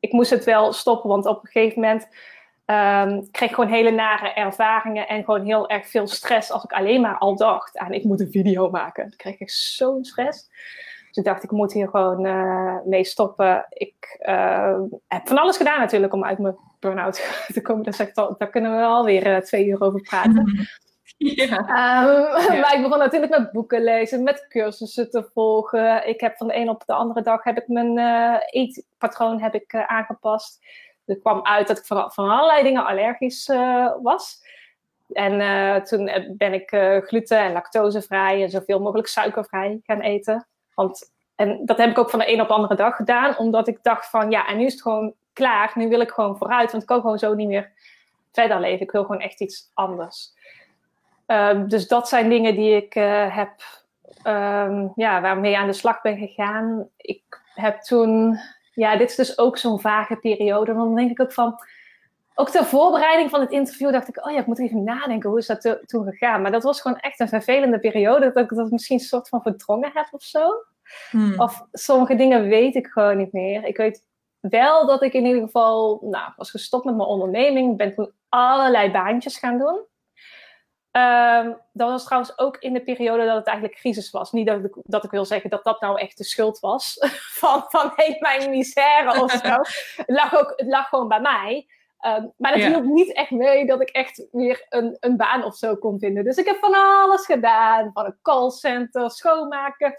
[0.00, 2.08] ik moest het wel stoppen, want op een gegeven moment
[3.24, 7.00] ik kreeg gewoon hele nare ervaringen en gewoon heel erg veel stress als ik alleen
[7.00, 9.08] maar al dacht aan ik moet een video maken.
[9.08, 10.50] Dan kreeg ik zo'n stress.
[11.18, 13.66] Dus ik dacht, ik moet hier gewoon uh, mee stoppen.
[13.68, 17.14] Ik uh, heb van alles gedaan natuurlijk om uit mijn burn-out
[17.54, 17.84] te komen.
[17.84, 20.44] Daar, daar kunnen we alweer uh, twee uur over praten.
[21.16, 21.58] Ja.
[21.58, 22.60] Um, ja.
[22.60, 26.08] Maar ik begon natuurlijk met boeken lezen, met cursussen te volgen.
[26.08, 27.98] Ik heb van de een op de andere dag heb ik mijn
[28.50, 30.66] eetpatroon heb ik, aangepast
[31.04, 33.46] er kwam uit dat ik van, van allerlei dingen allergisch
[34.02, 34.42] was.
[35.12, 40.48] En uh, toen ben ik uh, gluten- en lactosevrij en zoveel mogelijk suikervrij gaan eten.
[40.78, 43.68] Want, en dat heb ik ook van de een op de andere dag gedaan, omdat
[43.68, 45.72] ik dacht van ja, en nu is het gewoon klaar.
[45.74, 47.72] Nu wil ik gewoon vooruit, want ik kan gewoon zo niet meer
[48.32, 48.80] verder leven.
[48.80, 50.32] Ik wil gewoon echt iets anders.
[51.26, 52.94] Um, dus dat zijn dingen die ik
[53.32, 53.52] heb,
[54.24, 56.88] um, ja, waarmee aan de slag ben gegaan.
[56.96, 57.22] Ik
[57.54, 58.38] heb toen
[58.72, 60.74] ja, dit is dus ook zo'n vage periode.
[60.74, 61.58] Dan denk ik ook van,
[62.40, 65.38] ook ter voorbereiding van het interview dacht ik, oh ja, ik moet even nadenken, hoe
[65.38, 66.42] is dat toen gegaan?
[66.42, 69.42] Maar dat was gewoon echt een vervelende periode, dat ik dat misschien een soort van
[69.42, 70.50] verdrongen heb of zo.
[71.10, 71.40] Hmm.
[71.40, 73.64] Of sommige dingen weet ik gewoon niet meer.
[73.64, 74.04] Ik weet
[74.40, 78.90] wel dat ik in ieder geval, nou, was gestopt met mijn onderneming, ben toen allerlei
[78.90, 79.86] baantjes gaan doen.
[80.92, 84.32] Um, dat was trouwens ook in de periode dat het eigenlijk crisis was.
[84.32, 86.96] Niet dat ik, dat ik wil zeggen dat dat nou echt de schuld was
[87.40, 89.48] van, van hey, mijn misère of zo.
[90.02, 91.66] het, lag ook, het lag gewoon bij mij.
[92.06, 95.56] Um, maar dat hielp niet echt mee dat ik echt weer een, een baan of
[95.56, 96.24] zo kon vinden.
[96.24, 97.90] Dus ik heb van alles gedaan.
[97.92, 99.94] Van een callcenter, schoonmaken,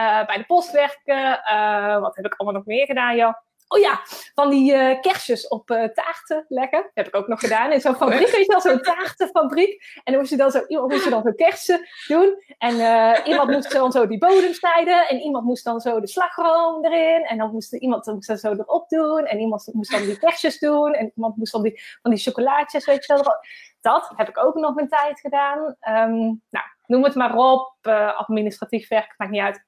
[0.00, 1.40] uh, bij de post werken.
[1.52, 3.34] Uh, wat heb ik allemaal nog meer gedaan, joh?
[3.68, 4.00] Oh ja,
[4.34, 6.82] van die uh, kerstjes op uh, taarten leggen.
[6.82, 7.72] Dat heb ik ook nog gedaan.
[7.72, 10.00] In zo'n fabriek, weet je wel, zo'n taartenfabriek.
[10.04, 12.42] En dan moest je dan zo, iemand moest dan zo'n kersen doen.
[12.58, 15.08] En uh, iemand moest dan zo die bodem snijden.
[15.08, 17.24] En iemand moest dan zo de slagroom erin.
[17.24, 19.26] En dan moest iemand moest dan zo erop doen.
[19.26, 20.94] En iemand moest dan die kerstjes doen.
[20.94, 23.36] En iemand moest dan die, van die chocolaatjes, weet je wel.
[23.80, 25.58] Dat heb ik ook nog een tijd gedaan.
[25.58, 27.72] Um, nou, noem het maar op.
[28.16, 29.64] administratief werk, maakt niet uit.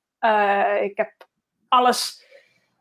[0.82, 1.12] ik heb
[1.68, 2.24] alles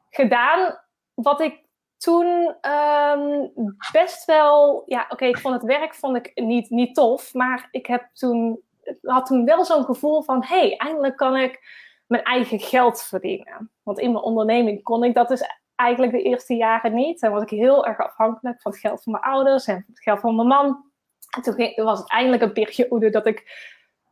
[0.10, 0.84] gedaan
[1.16, 1.64] wat ik
[1.98, 3.52] toen um,
[3.92, 7.86] best wel, ja, oké, ik vond het werk vond ik niet, niet tof, maar ik
[7.86, 8.62] heb toen,
[9.02, 13.72] had toen wel zo'n gevoel van, hé, hey, eindelijk kan ik mijn eigen geld verdienen.
[13.84, 15.44] Want in mijn onderneming kon ik dat dus
[15.76, 17.22] eigenlijk de eerste jaren niet.
[17.22, 20.20] En was ik heel erg afhankelijk van het geld van mijn ouders en het geld
[20.20, 20.92] van mijn man.
[21.36, 23.44] En toen was het eindelijk een periode dat ik,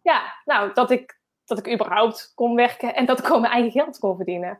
[0.02, 3.72] ja, nou, dat ik, dat ik überhaupt kon werken en dat ik gewoon mijn eigen
[3.72, 4.60] geld kon verdienen.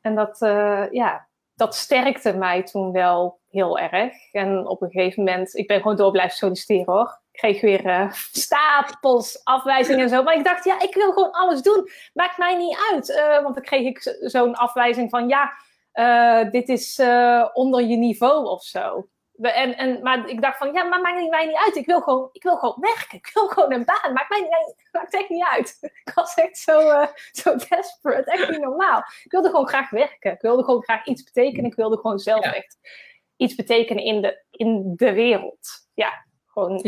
[0.00, 4.32] En dat, uh, ja, dat sterkte mij toen wel heel erg.
[4.32, 7.20] En op een gegeven moment, ik ben gewoon door blijven solliciteren hoor.
[7.30, 10.22] Ik kreeg weer uh, stapels afwijzingen en zo.
[10.22, 11.88] Maar ik dacht, ja, ik wil gewoon alles doen.
[12.12, 13.08] Maakt mij niet uit.
[13.08, 15.52] Uh, want dan kreeg ik zo'n afwijzing van, ja,
[15.94, 17.00] uh, dit is
[17.52, 19.08] onder je niveau of zo.
[19.40, 21.76] En, en, maar ik dacht van, ja, maar maakt mij niet uit.
[21.76, 23.18] Ik wil gewoon, ik wil gewoon werken.
[23.18, 24.12] Ik wil gewoon een baan.
[24.12, 25.78] Maakt mij niet, maakt echt niet uit.
[26.04, 28.30] Ik was echt zo, uh, zo desperate.
[28.30, 28.98] Echt niet normaal.
[28.98, 30.32] Ik wilde gewoon graag werken.
[30.32, 31.70] Ik wilde gewoon graag iets betekenen.
[31.70, 32.78] Ik wilde gewoon zelf echt
[33.36, 35.68] iets betekenen in de, in de wereld.
[35.94, 36.80] Ja, gewoon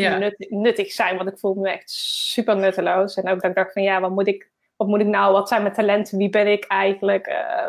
[0.48, 1.16] nuttig zijn.
[1.16, 3.16] Want ik voelde me echt super nutteloos.
[3.16, 5.32] En ook dat ik dacht van, ja, wat moet ik, wat moet ik nou?
[5.32, 6.18] Wat zijn mijn talenten?
[6.18, 7.26] Wie ben ik eigenlijk?
[7.26, 7.68] Uh,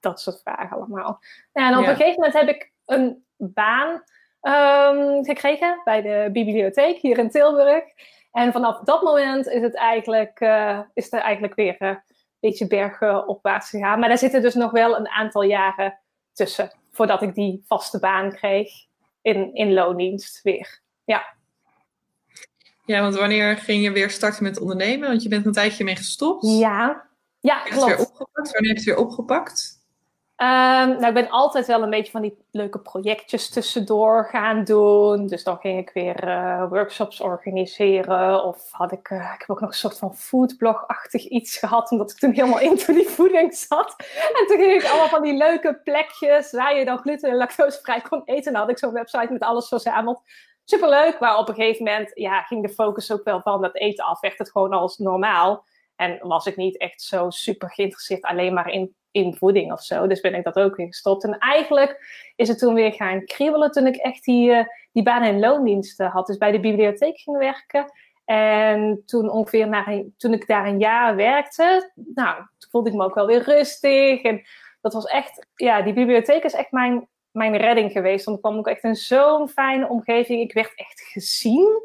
[0.00, 1.20] dat soort vragen allemaal.
[1.52, 4.02] Ja, en op een gegeven moment heb ik een baan
[4.42, 7.84] um, gekregen bij de bibliotheek hier in Tilburg.
[8.32, 12.00] En vanaf dat moment is het eigenlijk, uh, is er eigenlijk weer uh, een
[12.40, 13.98] beetje bergopwaarts gegaan.
[13.98, 15.98] Maar daar zitten dus nog wel een aantal jaren
[16.32, 18.70] tussen voordat ik die vaste baan kreeg
[19.22, 20.80] in, in loondienst weer.
[21.04, 21.24] Ja.
[22.84, 25.08] Ja, want wanneer ging je weer starten met ondernemen?
[25.08, 26.46] Want je bent een tijdje mee gestopt.
[26.46, 27.08] Ja,
[27.40, 27.86] ja klopt.
[27.86, 28.52] Weer opgepakt?
[28.52, 29.73] Wanneer heb je het weer opgepakt?
[30.36, 30.46] Um,
[30.88, 35.26] nou, ik ben altijd wel een beetje van die leuke projectjes tussendoor gaan doen.
[35.26, 38.44] Dus dan ging ik weer uh, workshops organiseren.
[38.44, 41.90] Of had ik, uh, ik heb ook nog een soort van foodblog-achtig iets gehad.
[41.90, 43.94] Omdat ik toen helemaal into die voeding zat.
[44.38, 48.00] En toen ging ik allemaal van die leuke plekjes waar je dan gluten- en lactosevrij
[48.00, 48.44] kon eten.
[48.46, 50.22] En dan had ik zo'n website met alles verzameld.
[50.64, 54.04] Superleuk, maar op een gegeven moment ja, ging de focus ook wel van dat eten
[54.04, 54.20] af.
[54.20, 55.64] Werd het gewoon als normaal.
[55.96, 60.06] En was ik niet echt zo super geïnteresseerd alleen maar in in voeding of zo.
[60.06, 61.24] Dus ben ik dat ook weer gestopt.
[61.24, 65.22] En eigenlijk is het toen weer gaan kriebelen toen ik echt die, uh, die baan-
[65.22, 66.26] en loondiensten had.
[66.26, 67.92] Dus bij de bibliotheek ging werken.
[68.24, 72.96] En toen ongeveer na een, toen ik daar een jaar werkte, nou, toen voelde ik
[72.96, 74.22] me ook wel weer rustig.
[74.22, 74.42] En
[74.80, 78.24] dat was echt, ja, die bibliotheek is echt mijn, mijn redding geweest.
[78.24, 80.40] Want ik kwam ook echt in zo'n fijne omgeving.
[80.40, 81.82] Ik werd echt gezien.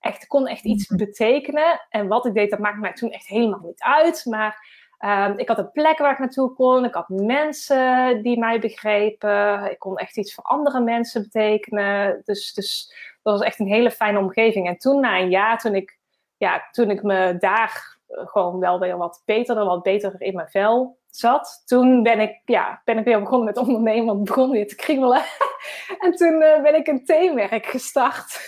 [0.00, 1.04] Echt, kon echt iets mhm.
[1.04, 1.86] betekenen.
[1.88, 4.24] En wat ik deed, dat maakte mij toen echt helemaal niet uit.
[4.24, 6.84] Maar Ehm, ik had een plek waar ik naartoe kon.
[6.84, 9.70] Ik had mensen die mij begrepen.
[9.70, 12.22] Ik kon echt iets voor andere mensen betekenen.
[12.24, 14.68] Dus, dus dat was echt een hele fijne omgeving.
[14.68, 15.98] En toen, na een jaar, toen ik,
[16.36, 20.98] ja, toen ik me daar gewoon wel weer wat beter, wat beter in mijn vel
[21.10, 21.62] zat.
[21.66, 25.22] Toen ben ik, ja, ben ik weer begonnen met ondernemen, want begon weer te kriebelen.
[26.04, 28.40] en toen uh, ben ik een theemerk gestart.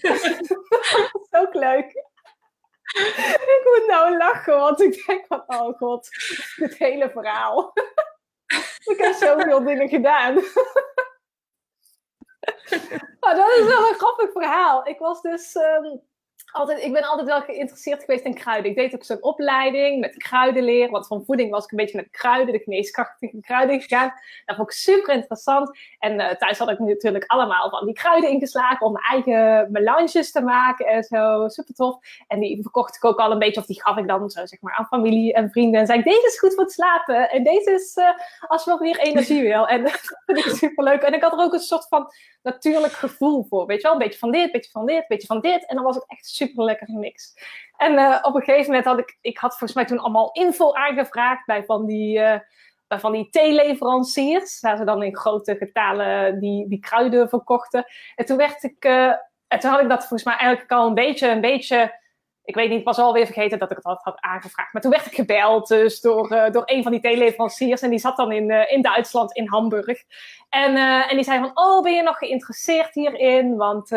[0.00, 2.09] dat ook leuk.
[3.56, 6.08] ik moet nou lachen, want ik denk van, oh god,
[6.56, 7.72] dit hele verhaal.
[8.92, 10.34] ik heb zoveel dingen gedaan.
[13.20, 14.86] maar dat is wel een grappig verhaal.
[14.86, 15.54] Ik was dus...
[15.54, 16.08] Um,
[16.52, 18.70] altijd, ik ben altijd wel geïnteresseerd geweest in kruiden.
[18.70, 20.90] Ik deed ook zo'n opleiding met kruidenleer.
[20.90, 24.12] Want van voeding was ik een beetje met kruiden, de geneeskrachtige kruiden gegaan.
[24.44, 25.78] Dat vond ik super interessant.
[25.98, 30.32] En uh, thuis had ik natuurlijk allemaal van die kruiden ingeslagen om mijn eigen melanges
[30.32, 31.48] te maken en zo.
[31.48, 31.98] Super tof.
[32.26, 34.60] En die verkocht ik ook al een beetje, of die gaf ik dan zo zeg
[34.60, 35.80] maar aan familie en vrienden.
[35.80, 37.30] En zei ik, deze is goed voor het slapen.
[37.30, 38.08] En deze is uh,
[38.48, 39.66] als je wat meer energie wil.
[39.68, 41.02] En dat vind ik super leuk.
[41.02, 43.66] En ik had er ook een soort van natuurlijk gevoel voor.
[43.66, 45.66] Weet je wel, een beetje van dit, een beetje van dit, een beetje van dit.
[45.66, 47.34] En dan was het echt super lekker mix.
[47.80, 50.72] En uh, op een gegeven moment had ik, ik had volgens mij toen allemaal info
[50.72, 52.38] aangevraagd bij van die, uh,
[52.86, 54.60] bij van die theeleveranciers.
[54.60, 57.84] Waar ze dan in grote getalen die, die kruiden verkochten.
[58.14, 59.12] En toen werd ik, uh,
[59.48, 61.98] en toen had ik dat volgens mij eigenlijk al een beetje, een beetje
[62.44, 64.72] ik weet niet, ik was alweer vergeten dat ik het had, had aangevraagd.
[64.72, 67.82] Maar toen werd ik gebeld dus door, door een van die theeleveranciers.
[67.82, 70.02] En die zat dan in, in Duitsland, in Hamburg.
[70.48, 70.76] En,
[71.08, 73.56] en die zei van, oh, ben je nog geïnteresseerd hierin?
[73.56, 73.88] Want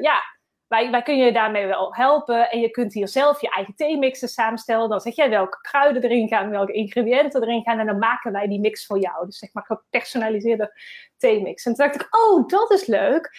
[0.00, 0.22] ja,
[0.68, 2.50] wij, kunnen je daarmee wel helpen.
[2.50, 4.88] En je kunt hier zelf je eigen theemixen samenstellen.
[4.88, 7.78] Dan zeg jij welke kruiden erin gaan, welke ingrediënten erin gaan.
[7.78, 9.26] En dan maken wij die mix voor jou.
[9.26, 10.80] Dus zeg maar gepersonaliseerde
[11.16, 11.64] theemix.
[11.64, 13.30] En toen dacht ik, oh, dat is leuk.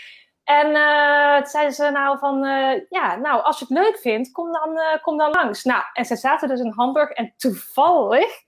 [0.43, 4.31] En uh, toen zeiden ze nou van, uh, ja, nou, als je het leuk vindt,
[4.31, 5.63] kom dan, uh, kom dan langs.
[5.63, 8.45] Nou, en ze zaten dus in Hamburg en toevallig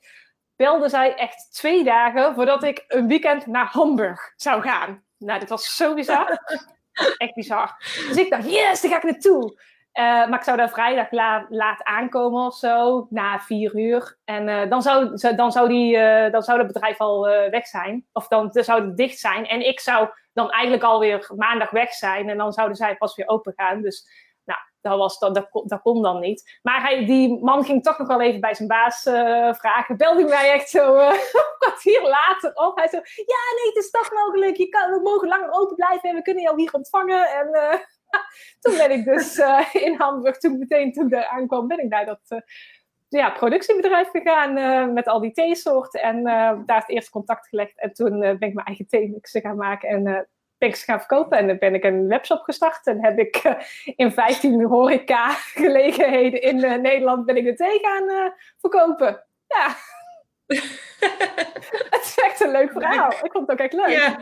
[0.56, 5.04] belde zij echt twee dagen voordat ik een weekend naar Hamburg zou gaan.
[5.18, 6.40] Nou, dit was zo bizar.
[7.18, 7.76] echt bizar.
[8.08, 9.60] Dus ik dacht, yes, daar ga ik naartoe.
[9.94, 14.18] maar ik zou daar vrijdag la laat aankomen of zo, na vier uur.
[14.26, 15.98] En dan, zou, dan, zou die,
[16.32, 18.06] dan zou het bedrijf al weg zijn.
[18.14, 19.48] Of dan zou het dicht zijn.
[19.48, 22.30] En ik zou dan eigenlijk alweer maandag weg zijn.
[22.30, 23.82] En dan zouden zij pas weer open gaan.
[23.82, 24.29] Dus
[24.82, 26.60] dat, was, dat, dat, kon dan niet.
[26.62, 29.98] Maar hij, die man ging toch nog wel even bij zijn baas uh, vragen.
[29.98, 32.78] Belde mij echt zo uh, een kwartier later op.
[32.78, 34.58] Hij zei, ja nee, het is toch mogelijk.
[34.58, 37.30] Je kan, we mogen langer open blijven en we kunnen jou hier ontvangen.
[37.30, 37.80] En uh,
[38.62, 39.38] toen ben ik dus
[39.74, 42.44] in Hamburg, toen meteen toen ik aankwam, ben ik naar dat
[43.08, 46.02] ja, productiebedrijf gegaan met al die theesoorten.
[46.02, 46.24] En
[46.66, 47.80] daar het eerst contact gelegd.
[47.80, 50.28] En toen ben ik mijn eigen theemixen gaan maken en
[50.60, 51.38] ben ik ze gaan verkopen.
[51.38, 52.88] En dan ben ik een webshop gestart.
[52.88, 53.42] En heb ik
[53.96, 55.30] in 15 horeca
[55.64, 59.24] gelegenheden in Nederland ben ik de thee gaan verkopen.
[59.48, 59.76] Ja.
[61.90, 63.12] het is echt een leuk verhaal.
[63.12, 63.90] Ik vond het ook echt leuk.
[63.90, 64.20] Ja.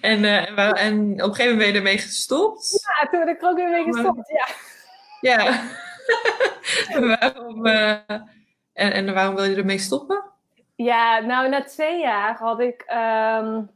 [0.00, 2.86] En, en op een gegeven moment ben je ermee gestopt?
[2.86, 4.46] Ja, toen ben ik er ook weer mee gestopt, ja.
[5.20, 5.60] Ja.
[7.18, 7.90] waarom, uh,
[8.72, 10.24] en, en waarom wil je ermee stoppen?
[10.74, 12.84] Ja, nou na twee jaar had ik,
[13.40, 13.70] um,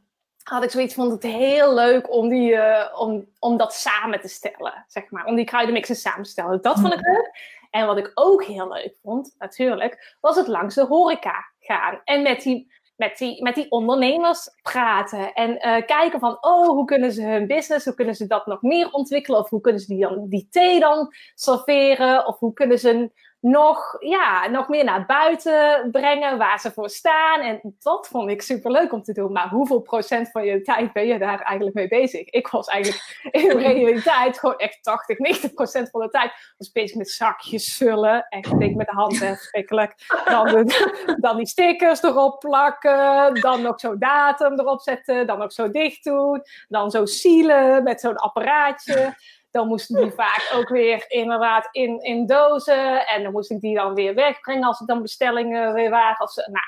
[0.49, 4.27] had ik zoiets, vond het heel leuk om, die, uh, om, om dat samen te
[4.27, 5.25] stellen, zeg maar.
[5.25, 6.61] Om die kruidenmixen samen te stellen.
[6.61, 7.11] Dat vond ik mhm.
[7.11, 7.31] leuk.
[7.71, 12.01] En wat ik ook heel leuk vond, natuurlijk, was het langs de horeca gaan.
[12.03, 15.33] En met die met die, met die ondernemers praten.
[15.33, 18.61] En uh, kijken van, oh, hoe kunnen ze hun business, hoe kunnen ze dat nog
[18.61, 19.39] meer ontwikkelen?
[19.39, 22.27] Of hoe kunnen ze die, dan, die thee dan serveren?
[22.27, 27.41] Of hoe kunnen ze nog, ja, nog meer naar buiten brengen waar ze voor staan.
[27.41, 29.31] En dat vond ik super leuk om te doen.
[29.31, 32.29] Maar hoeveel procent van je tijd ben je daar eigenlijk mee bezig?
[32.29, 36.71] Ik was eigenlijk in de realiteit gewoon echt 80, 90 procent van de tijd was
[36.71, 38.25] bezig met zakjes vullen.
[38.29, 39.93] Echt denk met de hand verschrikkelijk.
[40.25, 40.71] Dan,
[41.25, 43.41] dan die stickers erop plakken.
[43.41, 45.27] Dan nog zo datum erop zetten.
[45.27, 46.41] Dan nog zo dicht doen.
[46.67, 49.15] Dan zo sealen met zo'n apparaatje
[49.51, 53.07] dan moesten die vaak ook weer inderdaad in, in dozen.
[53.07, 56.21] En dan moest ik die dan weer wegbrengen als er dan bestellingen weer waren.
[56.21, 56.65] Of nou,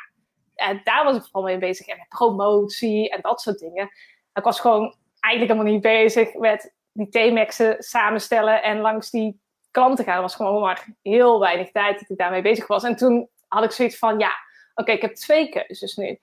[0.55, 1.87] en daar was ik vooral mee bezig.
[1.87, 3.89] En met promotie en dat soort dingen.
[4.33, 10.05] Ik was gewoon eigenlijk helemaal niet bezig met die T-maxen samenstellen en langs die klanten
[10.05, 10.15] gaan.
[10.15, 12.83] Er was gewoon maar heel weinig tijd dat ik daarmee bezig was.
[12.83, 14.31] En toen had ik zoiets van, ja,
[14.73, 16.19] oké, ik heb twee keuzes nu.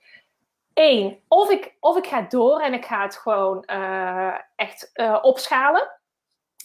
[0.73, 5.17] Eén, of ik, of ik ga door en ik ga het gewoon uh, echt uh,
[5.21, 5.91] opschalen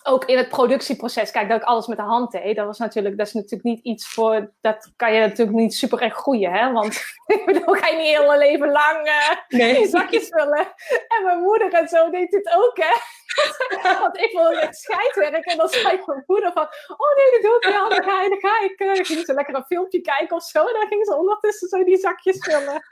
[0.03, 3.17] ook in het productieproces, kijk, dat ik alles met de hand deed, dat was natuurlijk,
[3.17, 6.73] dat is natuurlijk niet iets voor, dat kan je natuurlijk niet super erg groeien, hè?
[6.73, 6.95] Want
[7.37, 9.87] ik bedoel, ga je niet heel leven lang uh, nee.
[9.97, 10.75] zakjes vullen.
[11.09, 12.95] En mijn moeder en zo deed dit ook, hè?
[14.01, 15.47] Want ik wilde echt scheidwerk.
[15.47, 17.89] En dan zei mijn moeder van, oh nee, dat doe ik wel.
[17.89, 20.59] Dan ga, dan ga ik, uh, ging ze lekker een filmpje kijken of zo.
[20.59, 22.83] En dan ging ze ondertussen zo die zakjes vullen.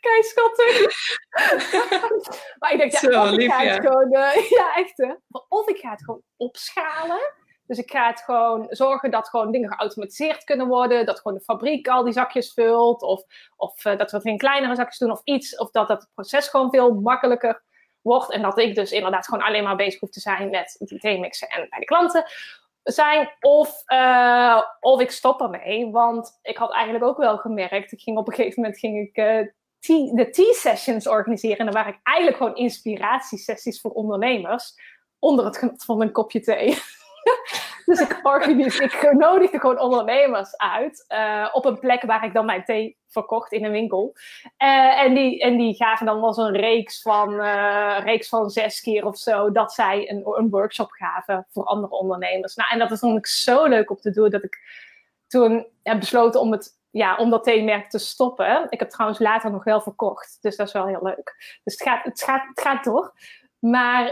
[0.00, 0.80] Kijk, schattig.
[2.58, 5.14] maar ik denk, ja, zo, of ik ga het gewoon, uh, ja echt hè.
[5.48, 7.34] Of ik ga het gewoon opschalen.
[7.66, 11.06] Dus ik ga het gewoon zorgen dat gewoon dingen geautomatiseerd kunnen worden.
[11.06, 13.02] Dat gewoon de fabriek al die zakjes vult.
[13.02, 13.22] Of,
[13.56, 15.56] of uh, dat we het in kleinere zakjes doen of iets.
[15.56, 17.62] Of dat, dat het proces gewoon veel makkelijker
[18.02, 18.30] wordt.
[18.30, 21.48] En dat ik dus inderdaad gewoon alleen maar bezig hoef te zijn met die theemixen
[21.48, 22.24] en bij de klanten
[22.82, 23.30] zijn.
[23.40, 25.90] Of, uh, of ik stop ermee.
[25.90, 27.92] Want ik had eigenlijk ook wel gemerkt.
[27.92, 29.48] Ik ging op een gegeven moment ging ik uh,
[29.86, 31.58] de tea-sessions organiseren.
[31.58, 34.74] En dan waren ik eigenlijk gewoon inspiratiesessies voor ondernemers.
[35.18, 36.78] Onder het genot van een kopje thee.
[37.86, 42.64] dus ik, ik nodigde gewoon ondernemers uit uh, op een plek waar ik dan mijn
[42.64, 44.14] thee verkocht in een winkel.
[44.62, 48.80] Uh, en, die, en die gaven dan wel zo'n reeks van, uh, reeks van zes
[48.80, 52.54] keer of zo dat zij een, een workshop gaven voor andere ondernemers.
[52.54, 54.58] Nou, en dat is ik zo leuk om te doen dat ik
[55.26, 58.66] toen heb besloten om het ja, om dat theemerk te stoppen.
[58.68, 61.58] Ik heb trouwens later nog wel verkocht, dus dat is wel heel leuk.
[61.64, 63.12] Dus het gaat, het gaat, het gaat door.
[63.58, 64.04] Maar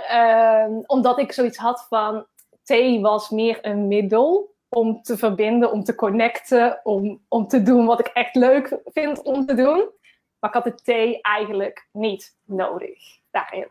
[0.70, 2.26] uh, omdat ik zoiets had van,
[2.62, 7.86] thee was meer een middel om te verbinden, om te connecten, om, om te doen
[7.86, 9.90] wat ik echt leuk vind om te doen.
[10.38, 13.68] Maar ik had de thee eigenlijk niet nodig daarin.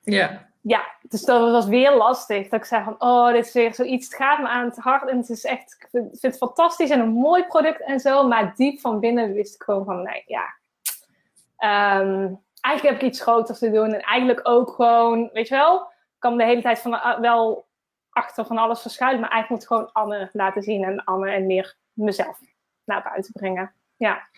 [0.00, 0.50] Ja.
[0.68, 2.48] Ja, dus dat was weer lastig.
[2.48, 5.08] Dat ik zei van, oh, dit is weer zoiets, het gaat me aan het hart
[5.08, 8.28] en het is echt, ik vind, het fantastisch en een mooi product en zo.
[8.28, 10.54] Maar diep van binnen wist ik gewoon van, nee, ja.
[12.00, 15.80] Um, eigenlijk heb ik iets groters te doen en eigenlijk ook gewoon, weet je wel,
[15.80, 17.66] ik kan de hele tijd van, uh, wel
[18.10, 19.20] achter van alles verschuilen.
[19.20, 22.38] Maar eigenlijk moet gewoon Anne laten zien en Anne en meer mezelf
[22.84, 23.72] naar buiten brengen.
[23.96, 24.28] Ja.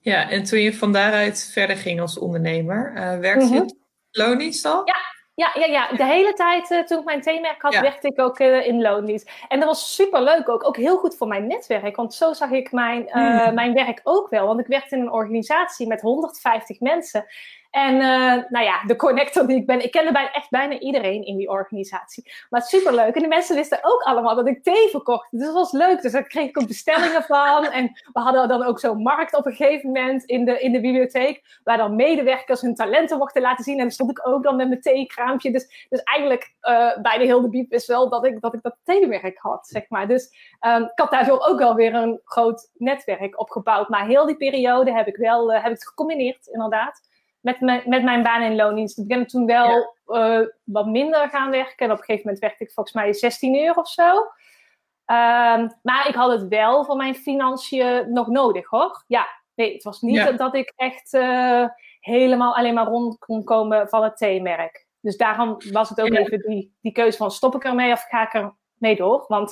[0.00, 3.82] Ja, en toen je van daaruit verder ging als ondernemer, uh, werkte je mm -hmm.
[4.10, 4.82] Lonies al?
[4.84, 7.80] Ja, ja, ja, ja, de hele tijd uh, toen ik mijn theemerk had, ja.
[7.80, 9.30] werkte ik ook uh, in loondienst.
[9.48, 10.66] En dat was super leuk ook.
[10.66, 11.96] Ook heel goed voor mijn netwerk.
[11.96, 13.54] Want zo zag ik mijn, uh, mm.
[13.54, 14.46] mijn werk ook wel.
[14.46, 17.26] Want ik werkte in een organisatie met 150 mensen.
[17.74, 21.24] En uh, nou ja, de connector die ik ben, ik kende bijna, echt bijna iedereen
[21.24, 22.32] in die organisatie.
[22.50, 23.14] Maar superleuk.
[23.14, 25.28] En de mensen wisten ook allemaal dat ik thee verkocht.
[25.30, 26.02] Dus dat was leuk.
[26.02, 27.64] Dus daar kreeg ik ook bestellingen van.
[27.64, 30.80] En we hadden dan ook zo'n markt op een gegeven moment in de, in de
[30.80, 31.60] bibliotheek.
[31.64, 33.76] Waar dan medewerkers hun talenten mochten laten zien.
[33.76, 35.52] En dan stond ik ook dan met mijn theekraampje.
[35.52, 38.76] Dus, dus eigenlijk uh, bij de hele biep is wel dat ik dat, ik dat
[38.84, 40.08] theewerk had, zeg maar.
[40.08, 43.88] Dus um, ik had daardoor ook wel weer een groot netwerk opgebouwd.
[43.88, 47.12] Maar heel die periode heb ik wel uh, heb ik het gecombineerd, inderdaad
[47.44, 48.98] met, mijn, met mijn baan in loondienst.
[48.98, 49.68] Ik ben toen wel
[50.06, 50.40] ja.
[50.40, 51.86] uh, wat minder gaan werken.
[51.86, 54.16] En op een gegeven moment werkte ik volgens mij 16 uur of zo.
[54.16, 59.04] Um, maar ik had het wel voor mijn financiën nog nodig hoor.
[59.06, 60.32] Ja, nee, het was niet ja.
[60.32, 61.66] dat ik echt uh,
[62.00, 64.86] helemaal alleen maar rond kon komen van het theemerk.
[65.00, 66.18] Dus daarom was het ook ja.
[66.18, 69.24] even die, die keuze van stop ik ermee of ga ik er mee door.
[69.28, 69.50] Want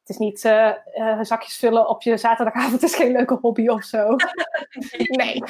[0.00, 2.72] het is niet uh, uh, zakjes vullen op je zaterdagavond.
[2.72, 4.08] Het is geen leuke hobby of zo.
[5.08, 5.42] nee.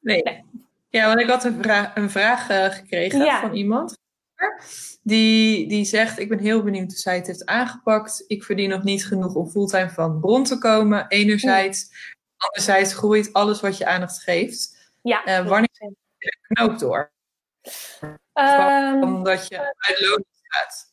[0.00, 0.22] nee.
[0.22, 0.44] nee.
[0.88, 3.40] Ja, want ik had een, vra een vraag uh, gekregen ja.
[3.40, 3.96] van iemand.
[5.02, 8.24] Die, die zegt, ik ben heel benieuwd hoe zij het heeft aangepakt.
[8.26, 11.90] Ik verdien nog niet genoeg om fulltime van bron te komen, enerzijds.
[12.36, 14.90] Anderzijds groeit alles wat je aandacht geeft.
[15.02, 15.26] Ja.
[15.26, 17.12] Uh, wanneer zit de knoop door?
[18.34, 20.92] Um, Omdat je uit loon gaat.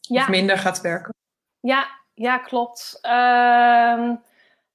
[0.00, 0.22] Ja.
[0.22, 1.14] Of minder gaat werken.
[1.60, 2.98] Ja, ja klopt.
[3.02, 4.22] Um,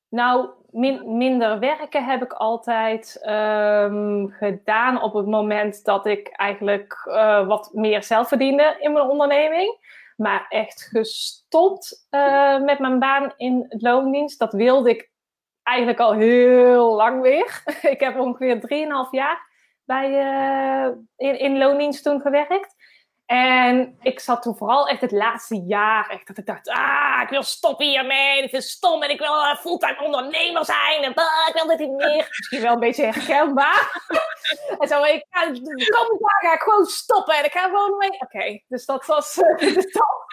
[0.10, 7.06] nou, min, minder werken heb ik altijd um, gedaan op het moment dat ik eigenlijk
[7.06, 9.94] uh, wat meer zelf verdiende in mijn onderneming.
[10.16, 14.40] Maar echt gestopt uh, met mijn baan in het loondienst.
[14.40, 15.12] Dat wilde ik
[15.64, 17.64] eigenlijk al heel lang weer.
[17.94, 19.54] ik heb ongeveer 3,5 jaar
[19.86, 22.75] bij, uh, in, in loondienst toen gewerkt.
[23.26, 27.30] En ik zat toen vooral echt het laatste jaar echt dat ik dacht, ah, ik
[27.30, 31.48] wil stoppen hiermee, dit is stom en ik wil uh, fulltime ondernemer zijn en bah,
[31.48, 32.28] ik wil dit niet meer.
[32.38, 34.08] Misschien wel een beetje herkenbaar.
[34.80, 38.10] en zo, ik ga, de komende ga ik gewoon stoppen en ik ga gewoon mee.
[38.10, 40.26] Oké, okay, dus dat was uh, de stap.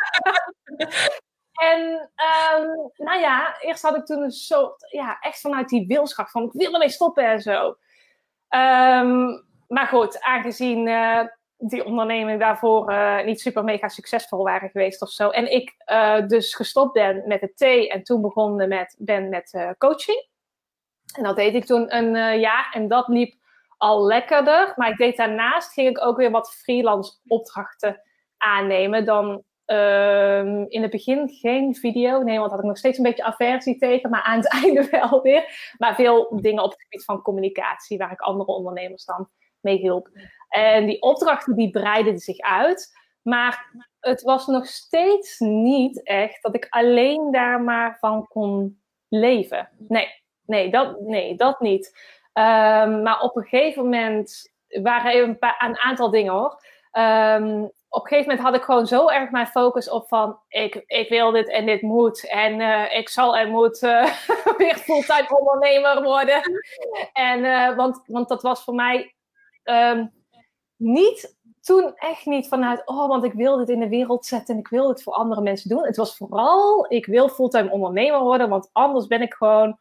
[1.52, 2.11] en
[2.57, 6.42] um, nou ja, eerst had ik toen een soort, ja, echt vanuit die wilskracht van,
[6.42, 7.76] ik wil ermee stoppen en zo.
[8.48, 10.87] Um, maar goed, aangezien...
[10.87, 11.24] Uh,
[11.68, 15.29] die ondernemingen daarvoor uh, niet super mega succesvol waren geweest of zo.
[15.29, 19.52] En ik uh, dus gestopt ben met het thee en toen begonnen met, ben met
[19.52, 20.27] uh, coaching.
[21.17, 23.35] En dat deed ik toen een jaar en dat liep
[23.83, 24.73] al lekkerder.
[24.77, 28.00] Maar ik deed daarnaast, ging ik ook weer wat freelance opdrachten
[28.37, 29.04] aannemen.
[29.04, 33.25] Dan ehm, in het begin geen video, nee, want had ik nog steeds een beetje
[33.25, 34.10] aversie tegen.
[34.10, 35.75] Maar aan het einde wel weer.
[35.79, 39.29] Maar veel dingen op het gebied van communicatie, waar ik andere ondernemers dan
[39.60, 40.08] mee hielp.
[40.53, 43.00] En die opdrachten die breidden zich uit.
[43.23, 49.69] Maar het was nog steeds niet echt dat ik alleen daar maar van kon leven.
[49.79, 50.09] Nee,
[50.46, 51.98] nee, dat, nee, dat niet.
[52.33, 56.63] Ehm, maar op een gegeven moment waren er een, paar, een aantal dingen hoor.
[56.92, 60.83] Um, op een gegeven moment had ik gewoon zo erg mijn focus op van ik,
[60.87, 62.29] ik wil dit en dit moet.
[62.29, 64.05] En uh, ik zal en moet uh,
[64.59, 66.42] weer fulltime ondernemer worden.
[67.13, 69.15] En, uh, want, want dat was voor mij
[69.65, 70.21] um,
[70.83, 74.60] niet toen echt niet vanuit, oh, want ik wil dit in de wereld zetten en
[74.60, 75.87] ik wil dit voor andere mensen doen.
[75.87, 79.78] Het was vooral, ik wil fulltime ondernemer worden, want anders ben ik gewoon,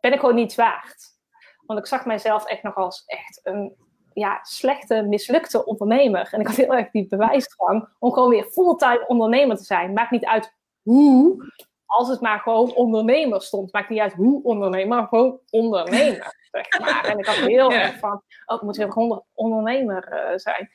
[0.00, 1.18] ben ik gewoon niet waard.
[1.66, 3.76] Want ik zag mijzelf echt nog als echt een
[4.12, 6.28] ja, slechte, mislukte ondernemer.
[6.32, 9.92] En ik had heel erg die bewijsdrang om gewoon weer fulltime ondernemer te zijn.
[9.92, 11.52] Maakt niet uit hoe,
[11.90, 13.72] als het maar gewoon ondernemer stond.
[13.72, 16.38] Maakt niet uit hoe ondernemer, maar gewoon ondernemer.
[16.50, 17.04] Zeg maar.
[17.04, 20.70] En ik had heel erg van, oh, ik moet weer gewoon ondernemer uh, zijn.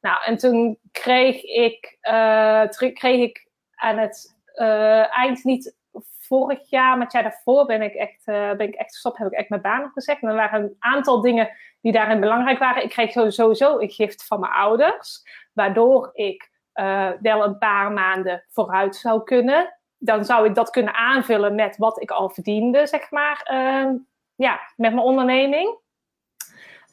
[0.00, 5.76] Nou, en toen kreeg ik, uh, kreeg ik aan het uh, eind niet
[6.18, 9.26] vorig jaar, maar het jaar daarvoor ben ik echt, uh, ben ik echt gestopt, heb
[9.26, 10.22] ik echt mijn baan opgezegd.
[10.22, 11.50] En er waren een aantal dingen
[11.80, 12.82] die daarin belangrijk waren.
[12.82, 18.44] Ik kreeg sowieso een gift van mijn ouders, waardoor ik uh, wel een paar maanden
[18.48, 19.79] vooruit zou kunnen.
[20.02, 23.90] Dan zou ik dat kunnen aanvullen met wat ik al verdiende, zeg maar, uh,
[24.34, 25.78] ja, met mijn onderneming.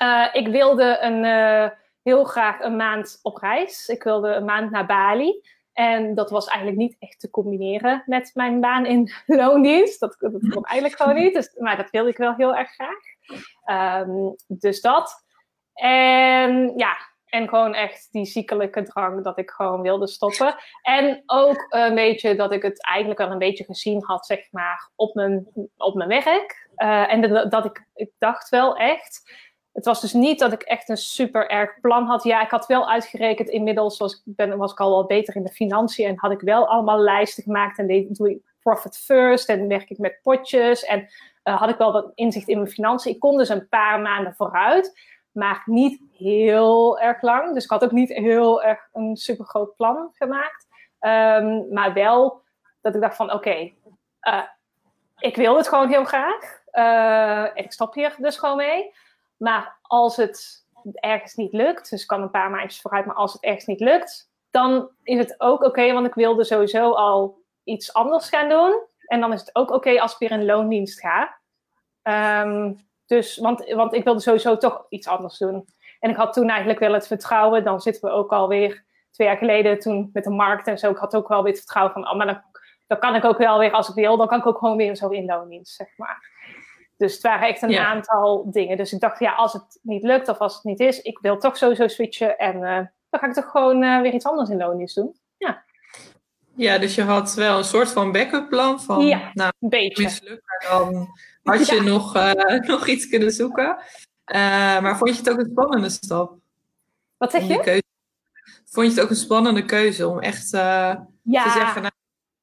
[0.02, 1.24] Uh, ik wilde een,
[2.08, 3.88] heel graag een maand op reis.
[3.88, 5.42] Ik wilde een maand naar Bali.
[5.74, 10.00] En dat was eigenlijk niet echt te combineren met mijn baan in loondienst.
[10.00, 11.34] Dat, dat kon eigenlijk gewoon niet.
[11.34, 14.06] Dus, maar dat wilde ik wel heel erg graag.
[14.08, 15.26] Um, dus dat.
[15.74, 16.98] En ja,
[17.30, 20.56] en gewoon echt die ziekelijke drang dat ik gewoon wilde stoppen.
[20.82, 24.90] En ook een beetje dat ik het eigenlijk al een beetje gezien had, zeg maar,
[24.96, 25.48] op mijn,
[25.78, 26.70] op mijn werk.
[26.78, 29.46] Uh, en dat, ik, ik dacht wel echt
[29.78, 32.24] het was dus niet dat ik echt een super erg plan had.
[32.24, 35.52] Ja, ik had wel uitgerekend inmiddels, was, ben, was ik al wat beter in de
[35.52, 39.68] financiën en had ik wel allemaal lijsten gemaakt en deed, doe ik profit first en
[39.68, 41.08] werk ik met potjes en
[41.44, 43.12] uh, had ik wel wat inzicht in mijn financiën.
[43.12, 45.00] Ik kon dus een paar maanden vooruit,
[45.38, 47.54] maar niet heel erg lang.
[47.54, 50.68] Dus ik had ook niet heel erg een super groot plan gemaakt.
[51.00, 52.42] Um, maar wel
[52.82, 53.72] dat ik dacht van oké,
[54.22, 54.44] uh,
[55.18, 56.62] ik wil het gewoon heel graag.
[56.72, 58.94] Uh, en ik stop hier dus gewoon mee.
[59.38, 63.44] Maar als het ergens niet lukt, dus kan een paar maandjes vooruit, maar als het
[63.44, 68.30] ergens niet lukt, dan is het ook oké, want ik wilde sowieso al iets anders
[68.30, 68.82] gaan doen.
[69.06, 71.38] En dan is het ook oké als ik weer in loondienst ga.
[72.44, 75.66] Um, dus, want, want ik wilde sowieso toch iets anders doen.
[76.00, 79.38] En ik had toen eigenlijk wel het vertrouwen, dan zitten we ook alweer twee jaar
[79.38, 80.92] geleden toen met de markt en zo.
[80.92, 82.42] Ik had ook wel weer het vertrouwen van, oh, maar dan,
[82.88, 84.96] dan kan ik ook wel weer als ik wil, dan kan ik ook gewoon weer
[84.96, 86.36] zo in loondienst, zeg maar.
[86.98, 88.78] Dus het waren echt een aantal dingen.
[88.78, 91.38] Dus ik dacht, ja, als het niet lukt of als het niet is, ik wil
[91.38, 92.38] toch sowieso switchen.
[92.38, 92.76] En uh,
[93.10, 95.16] dan ga ik toch gewoon uh, weer iets anders in loondienst doen.
[95.38, 95.66] Ja.
[96.56, 100.04] Ja, dus je had wel een soort van backup plan van, ja, nou, een beetje.
[100.04, 101.08] mislukt, maar dan
[101.48, 101.84] had je ja.
[101.84, 103.78] nog, uh, nog iets kunnen zoeken.
[104.82, 106.36] maar vond je het ook een spannende stap?
[107.18, 107.60] Wat zeg je?
[107.60, 107.84] Keuze,
[108.66, 111.08] vond je het ook een spannende keuze om echt ja.
[111.22, 111.94] te zeggen, nou,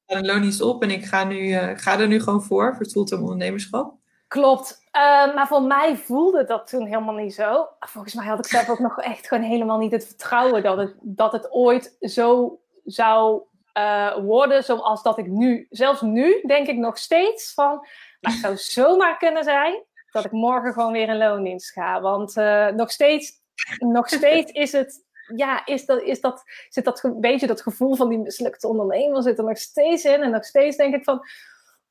[0.05, 2.85] ik ga een loondienst op en ik ga, nu, ga er nu gewoon voor, voor
[2.85, 3.93] fulltime ondernemerschap?
[4.27, 4.83] Klopt.
[4.95, 7.67] Uh, maar voor mij voelde dat toen helemaal niet zo.
[7.79, 10.95] Volgens mij had ik zelf ook nog echt gewoon helemaal niet het vertrouwen dat het,
[11.01, 13.41] dat het ooit zo zou
[13.77, 15.67] uh, worden zoals dat ik nu.
[15.69, 17.87] Zelfs nu denk ik nog steeds van,
[18.25, 22.01] maar het zou zomaar kunnen zijn dat ik morgen gewoon weer in loondienst ga.
[22.01, 23.31] Want uh, nog, steeds,
[23.79, 25.03] nog steeds is het
[25.35, 29.37] ja, is dat, is dat, zit dat beetje dat gevoel van die mislukte ondernemer zit
[29.37, 30.21] er nog steeds in.
[30.21, 31.25] En nog steeds denk ik van,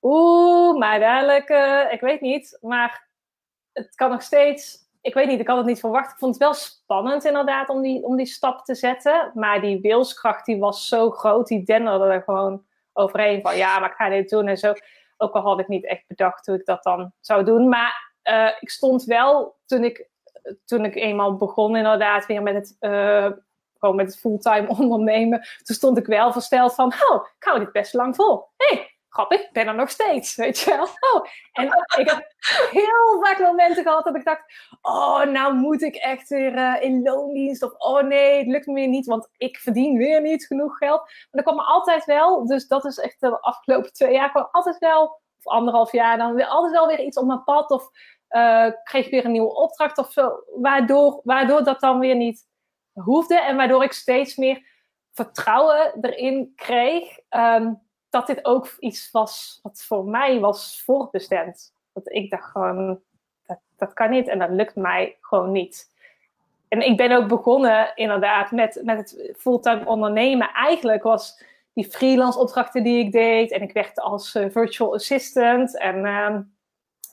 [0.06, 2.58] Oeh, maar dadelijk, uh, ik weet niet.
[2.60, 3.08] Maar
[3.72, 6.12] het kan nog steeds, ik weet niet, ik had het niet verwacht.
[6.12, 9.30] Ik vond het wel spannend inderdaad om die, om die stap te zetten.
[9.34, 13.90] Maar die wilskracht die was zo groot, die denderde er gewoon overheen van ja, maar
[13.90, 14.72] ik ga dit doen en zo.
[15.16, 17.68] Ook al had ik niet echt bedacht hoe ik dat dan zou doen.
[17.68, 20.08] Maar uh, ik stond wel, toen ik,
[20.64, 22.76] toen ik eenmaal begon inderdaad weer met het...
[22.80, 23.30] Uh,
[23.78, 25.46] gewoon met het fulltime ondernemen.
[25.62, 28.48] Toen stond ik wel versteld van, oh, ik hou dit best lang vol.
[28.56, 30.84] hey, grappig, ik ben er nog steeds, weet je wel.
[30.84, 31.66] Oh, en
[31.98, 32.34] ik heb
[32.70, 34.42] heel vaak momenten gehad dat ik dacht,
[34.82, 37.62] oh, nou moet ik echt weer uh, in loondienst.
[37.62, 41.00] Of, oh nee, het lukt me weer niet, want ik verdien weer niet genoeg geld.
[41.00, 44.48] Maar er kwam er altijd wel, dus dat is echt de afgelopen twee jaar, kwam
[44.50, 47.70] altijd wel, of anderhalf jaar, dan weer altijd wel weer iets op mijn pad.
[47.70, 47.88] Of
[48.30, 50.42] uh, kreeg ik weer een nieuwe opdracht of zo.
[50.60, 52.42] Waardoor, waardoor dat dan weer niet
[52.92, 53.40] hoefde.
[53.40, 54.66] En waardoor ik steeds meer
[55.12, 57.18] vertrouwen erin kreeg.
[57.30, 57.82] Um,
[58.14, 61.72] dat dit ook iets was wat voor mij was voorbestemd.
[61.92, 63.00] Dat ik dacht gewoon,
[63.46, 65.92] dat, dat kan niet en dat lukt mij gewoon niet.
[66.68, 70.50] En ik ben ook begonnen inderdaad met, met het fulltime ondernemen.
[70.52, 73.50] Eigenlijk was die freelance opdrachten die ik deed.
[73.50, 75.78] En ik werkte als uh, virtual assistant.
[75.78, 76.38] En uh,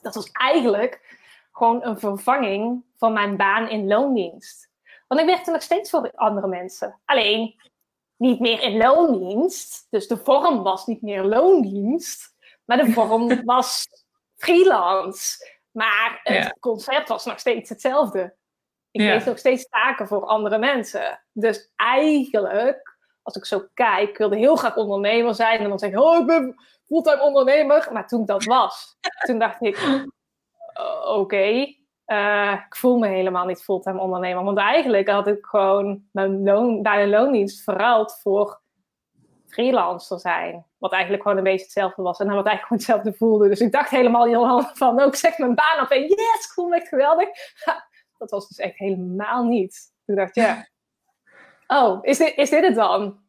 [0.02, 1.18] dat was eigenlijk
[1.52, 4.70] gewoon een vervanging van mijn baan in loondienst.
[5.08, 7.00] Want ik werkte nog steeds voor andere mensen.
[7.04, 7.54] Alleen
[8.22, 9.86] niet meer in loondienst.
[9.90, 12.34] Dus de vorm was niet meer loondienst.
[12.64, 13.86] Maar de vorm was
[14.36, 15.50] freelance.
[15.70, 18.34] Maar het concept was nog steeds hetzelfde.
[18.90, 19.12] Ik ja.
[19.12, 21.24] deed nog steeds taken voor andere mensen.
[21.32, 25.60] Dus eigenlijk, als ik zo kijk, ik wilde heel graag ondernemer zijn.
[25.60, 26.54] En dan zeg ik, oh, ik ben
[26.84, 27.88] fulltime ondernemer.
[27.92, 28.96] Maar toen dat was,
[29.26, 29.78] toen dacht ik,
[31.18, 31.74] oké,
[32.06, 34.44] uh, ik voel me helemaal niet fulltime ondernemer.
[34.44, 38.60] Want eigenlijk had ik gewoon mijn loon, bij de loondienst verruild voor
[39.46, 40.66] freelancer zijn.
[40.78, 42.18] Wat eigenlijk gewoon een beetje hetzelfde was.
[42.18, 43.48] En dan wat eigenlijk gewoon hetzelfde voelde.
[43.48, 46.68] Dus ik dacht helemaal heel van, ook zeg mijn baan op en yes, ik voel
[46.68, 47.28] me echt geweldig.
[48.18, 49.92] dat was dus echt helemaal niet.
[50.06, 50.68] Toen dacht ik, ja,
[51.78, 53.20] oh, is dit, is dit het dan?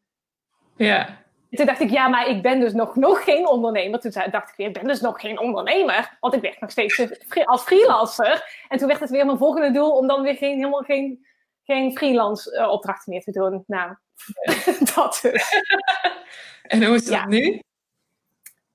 [0.76, 1.23] Ja.
[1.56, 4.00] Toen dacht ik, ja, maar ik ben dus nog, nog geen ondernemer.
[4.00, 6.18] Toen dacht ik weer, ik ben dus nog geen ondernemer.
[6.20, 7.06] Want ik werk nog steeds
[7.46, 8.64] als freelancer.
[8.68, 11.26] En toen werd het weer mijn volgende doel om dan weer geen, helemaal geen,
[11.64, 13.64] geen freelance uh, opdrachten meer te doen.
[13.68, 13.96] Nou,
[14.96, 15.64] dat dus.
[16.64, 17.62] en hoe is dat nu?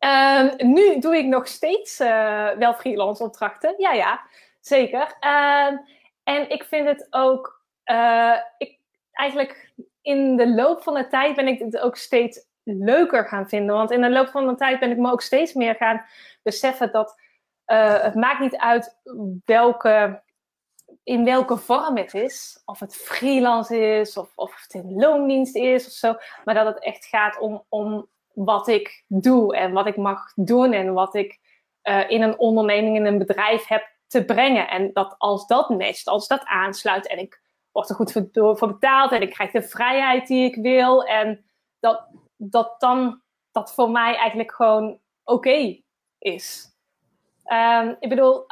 [0.04, 3.74] Uh, nu doe ik nog steeds uh, wel freelance opdrachten.
[3.78, 4.20] Ja, ja,
[4.60, 5.16] zeker.
[5.20, 5.78] Uh,
[6.24, 8.78] en ik vind het ook, uh, ik,
[9.12, 9.72] eigenlijk
[10.02, 13.74] in de loop van de tijd ben ik het ook steeds leuker gaan vinden.
[13.74, 16.04] Want in de loop van de tijd ben ik me ook steeds meer gaan
[16.42, 17.20] beseffen dat
[17.66, 18.96] uh, het maakt niet uit
[19.44, 20.22] welke,
[21.04, 22.62] in welke vorm het is.
[22.64, 26.14] Of het freelance is, of, of het in loondienst is of zo.
[26.44, 30.72] Maar dat het echt gaat om, om wat ik doe en wat ik mag doen
[30.72, 31.38] en wat ik
[31.82, 34.68] uh, in een onderneming, in een bedrijf heb te brengen.
[34.68, 37.40] En dat als dat matcht, als dat aansluit en ik
[37.72, 41.44] word er goed voor betaald en ik krijg de vrijheid die ik wil en
[41.80, 42.08] dat,
[42.38, 43.22] dat dan
[43.52, 45.80] dat voor mij eigenlijk gewoon oké
[46.18, 46.66] is.
[47.52, 48.46] Um, ik bedoel,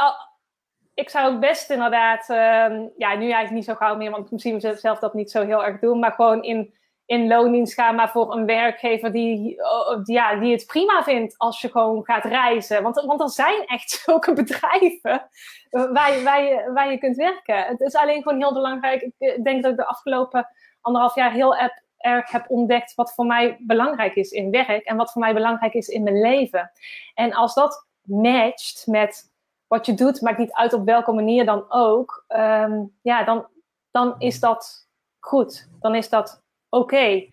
[0.94, 4.52] ik zou ook best inderdaad, um, ja, nu eigenlijk niet zo gauw meer, want zie
[4.52, 6.74] mezelf dat niet zo heel erg doen, maar gewoon in
[7.06, 11.60] in loondienst gaan, maar voor een werkgever die, oh, ja, die het prima vindt als
[11.60, 12.82] je gewoon gaat reizen.
[12.82, 15.28] Want, want er zijn echt zulke bedrijven
[15.70, 17.64] waar waar, je, waar je kunt werken.
[17.64, 19.10] Het is alleen gewoon heel belangrijk.
[19.18, 20.48] Ik denk dat ik de afgelopen
[20.80, 21.56] anderhalf jaar heel
[21.98, 25.74] erg heb ontdekt wat voor mij belangrijk is in werk en wat voor mij belangrijk
[25.74, 26.70] is in mijn leven.
[27.14, 29.30] En als dat matcht met
[29.66, 33.46] wat je doet, maakt niet uit op welke manier dan ook, um, ja, dan,
[33.90, 34.88] dan is dat
[35.20, 35.68] goed.
[35.80, 37.26] Dan is dat oké.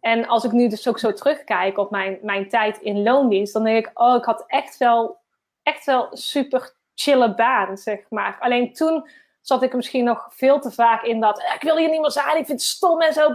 [0.00, 3.64] En als ik nu dus ook zo terugkijk op mijn, mijn tijd in loondienst, dan
[3.64, 5.20] denk ik, oh, ik had echt wel,
[5.62, 8.36] echt wel super chille baan, zeg maar.
[8.40, 9.08] Alleen toen
[9.42, 12.38] zat ik misschien nog veel te vaak in dat, ik wil hier niet meer zijn,
[12.38, 13.32] ik vind het stom en zo.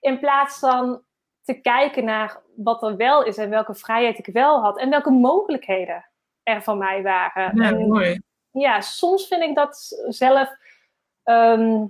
[0.00, 1.02] In plaats van
[1.42, 5.10] te kijken naar wat er wel is en welke vrijheid ik wel had en welke
[5.10, 6.06] mogelijkheden
[6.42, 7.62] er van mij waren.
[7.62, 8.20] Ja, mooi.
[8.50, 10.48] Ja, soms vind ik dat zelf
[11.22, 11.86] ehm,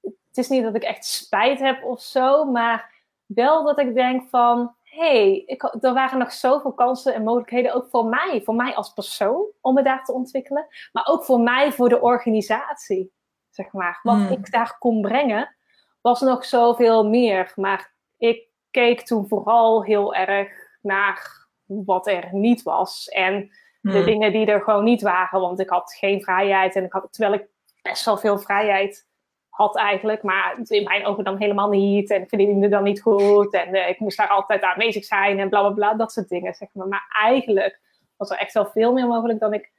[0.00, 2.92] het is niet dat ik echt spijt heb of zo, maar
[3.26, 7.88] wel dat ik denk van, hé, hey, er waren nog zoveel kansen en mogelijkheden, ook
[7.90, 11.72] voor mij, voor mij als persoon, om me daar te ontwikkelen, maar ook voor mij,
[11.72, 13.12] voor de organisatie,
[13.50, 14.00] zeg maar.
[14.02, 14.30] Wat hmm.
[14.30, 15.56] ik daar kon brengen,
[16.00, 22.62] was nog zoveel meer, maar ik keek toen vooral heel erg naar wat er niet
[22.62, 24.04] was en de hmm.
[24.04, 27.34] dingen die er gewoon niet waren, want ik had geen vrijheid en ik had, terwijl
[27.34, 27.48] ik
[27.82, 29.10] best wel veel vrijheid
[29.52, 32.10] had eigenlijk, maar in mijn ogen dan helemaal niet.
[32.10, 33.54] En ik verdiende dan niet goed.
[33.54, 36.54] En uh, ik moest daar altijd aanwezig zijn en bla bla bla, dat soort dingen,
[36.54, 36.88] zeg maar.
[36.88, 37.80] Maar eigenlijk
[38.16, 39.72] was er echt wel veel meer mogelijk dan ik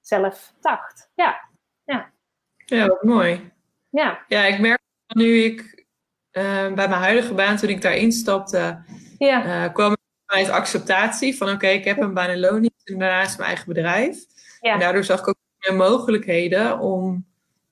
[0.00, 1.10] zelf dacht.
[1.14, 1.40] Ja,
[1.84, 2.12] ja.
[2.54, 3.52] Ja, wat mooi.
[3.88, 4.24] Ja.
[4.28, 4.80] Ja, ik merk
[5.14, 5.86] nu ik
[6.32, 8.82] uh, bij mijn huidige baan, toen ik daarin stapte,
[9.18, 9.64] ja.
[9.64, 13.48] uh, kwam uit acceptatie van oké, ik heb een baan en loon en daarnaast mijn
[13.48, 14.24] eigen bedrijf.
[14.60, 14.72] Ja.
[14.72, 17.29] En daardoor zag ik ook meer mogelijkheden om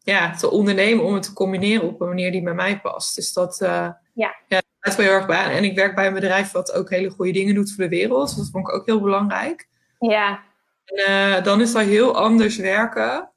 [0.09, 3.14] ja, te ondernemen om het te combineren op een manier die bij mij past.
[3.14, 4.34] Dus dat, uh, ja.
[4.46, 5.56] ja, dat wel heel erg bij.
[5.56, 8.28] En ik werk bij een bedrijf wat ook hele goede dingen doet voor de wereld.
[8.28, 9.68] Dus dat vond ik ook heel belangrijk.
[9.98, 10.40] Ja.
[10.84, 13.30] En uh, dan is dat heel anders werken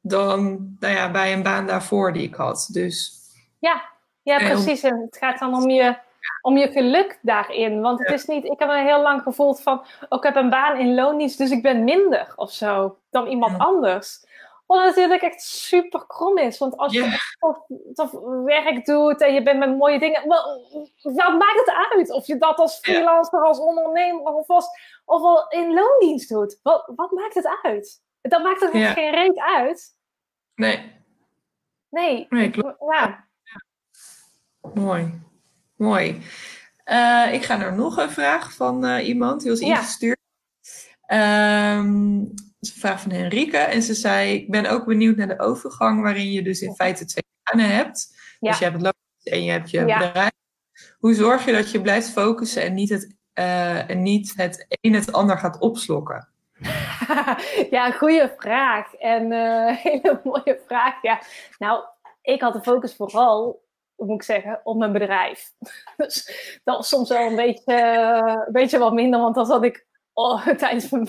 [0.00, 2.68] dan nou ja, bij een baan daarvoor die ik had.
[2.72, 3.20] Dus,
[3.58, 3.82] ja,
[4.22, 4.82] ja, precies.
[4.82, 5.96] En het gaat dan om je,
[6.42, 7.80] om je geluk daarin.
[7.80, 10.50] Want het is niet, ik heb me heel lang gevoeld van, oh, ik heb een
[10.50, 14.30] baan in loondienst, dus ik ben minder of zo dan iemand anders.
[14.76, 16.58] Wat natuurlijk echt super krom is.
[16.58, 17.34] Want als je
[17.94, 18.10] tof,
[18.44, 20.26] werk doet en je bent met mooie dingen.
[21.02, 24.66] wat maakt het uit of je dat als freelancer, als ondernemer of, als,
[25.04, 26.58] of al in loondienst doet?
[26.62, 28.02] Wat, wat maakt het uit?
[28.20, 29.96] Dat maakt er geen reet uit.
[30.54, 31.00] Nee.
[31.88, 32.76] Nee, Nee, klopt.
[32.92, 33.28] ja.
[34.74, 35.20] Mooi.
[35.76, 36.22] Mooi.
[36.84, 39.66] Eh, ik ga naar nog een vraag van eh, iemand die was Ja.
[39.66, 40.18] ingestuurd.
[41.06, 43.56] Ehm, dat is een vraag van Henrike.
[43.56, 47.04] En ze zei, ik ben ook benieuwd naar de overgang waarin je dus in feite
[47.04, 48.16] twee banen hebt.
[48.40, 48.50] Ja.
[48.50, 48.94] Dus je hebt het
[49.24, 49.98] en je hebt je Ja.
[49.98, 50.30] bedrijf.
[50.98, 54.94] Hoe zorg je dat je blijft focussen en niet het, eh, en niet het een
[54.94, 56.28] het ander gaat opslokken?
[57.70, 58.94] ja, goede vraag.
[58.94, 61.02] En een hele mooie vraag.
[61.02, 61.20] Ja.
[61.58, 61.84] Nou,
[62.22, 63.62] ik had de focus vooral,
[63.96, 65.52] moet ik zeggen, op mijn bedrijf.
[65.96, 66.24] Dus
[66.64, 69.86] dat was soms wel een beetje, eh, een beetje wat minder, want dan zat ik
[70.12, 71.06] oh, tijdens, mijn,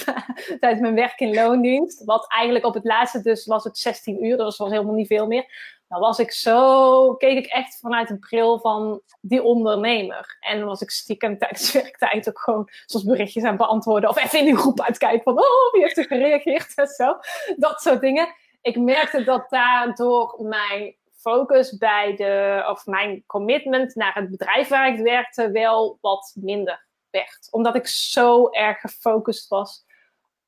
[0.59, 2.05] tijdens mijn werk in loondienst.
[2.05, 5.27] Wat eigenlijk op het laatste dus was het 16 uur, dus was helemaal niet veel
[5.27, 5.71] meer.
[5.87, 10.37] Dan was ik zo, keek ik echt vanuit een bril van die ondernemer.
[10.39, 14.09] En was ik stiekem tijdens werktijd ook gewoon zoals berichtjes aan beantwoorden.
[14.09, 17.17] Of even in die groep uitkijken van, oh, wie heeft er gereageerd en zo.
[17.55, 18.33] Dat soort dingen.
[18.61, 24.87] Ik merkte dat daardoor mijn focus bij de, of mijn commitment naar het bedrijf waar
[24.87, 26.82] ik werkte wel wat minder
[27.51, 29.85] Omdat ik zo erg gefocust was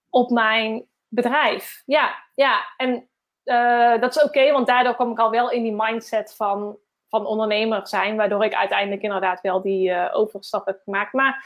[0.09, 1.83] op mijn bedrijf.
[1.85, 2.73] Ja, ja.
[2.77, 3.09] En
[3.45, 7.25] uh, dat is oké, want daardoor kwam ik al wel in die mindset van, van
[7.25, 11.13] ondernemer zijn, waardoor ik uiteindelijk inderdaad wel die uh, overstap heb gemaakt.
[11.13, 11.45] Maar,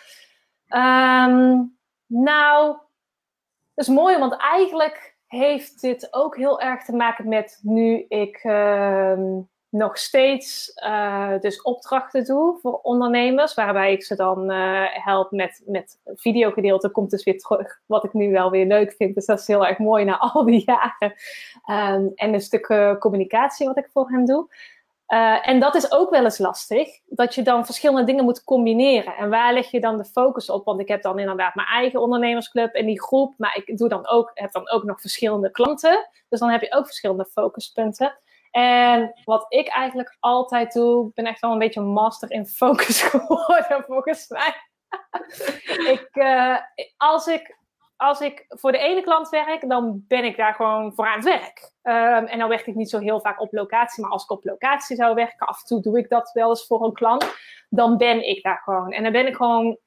[1.27, 2.77] um, nou,
[3.73, 8.43] dat is mooi, want eigenlijk heeft dit ook heel erg te maken met nu ik
[8.43, 9.37] uh,
[9.69, 15.63] nog steeds uh, dus opdrachten doe voor ondernemers, waarbij ik ze dan uh, help met,
[15.65, 19.15] met videogedeelte, komt dus weer terug, wat ik nu wel weer leuk vind.
[19.15, 21.13] Dus dat is heel erg mooi na al die jaren.
[21.95, 24.47] Um, en een stuk uh, communicatie wat ik voor hen doe.
[25.41, 29.15] En dat is ook wel eens lastig, dat je dan verschillende dingen moet combineren.
[29.15, 30.65] En waar leg je dan de focus op?
[30.65, 34.07] Want ik heb dan inderdaad mijn eigen ondernemersclub en die groep, maar ik doe dan
[34.07, 36.07] ook, heb dan ook nog verschillende klanten.
[36.29, 38.17] Dus dan heb je ook verschillende focuspunten.
[38.51, 43.01] En wat ik eigenlijk altijd doe, ik ben echt wel een beetje master in focus
[43.09, 44.53] geworden, volgens mij.
[45.93, 46.57] ik, uh,
[46.97, 47.57] als, ik,
[47.95, 51.25] als ik voor de ene klant werk, dan ben ik daar gewoon voor aan het
[51.25, 51.71] werk.
[51.83, 54.43] Um, en dan werk ik niet zo heel vaak op locatie, maar als ik op
[54.43, 57.35] locatie zou werken, af en toe doe ik dat wel eens voor een klant,
[57.69, 58.91] dan ben ik daar gewoon.
[58.91, 59.77] En dan ben ik gewoon,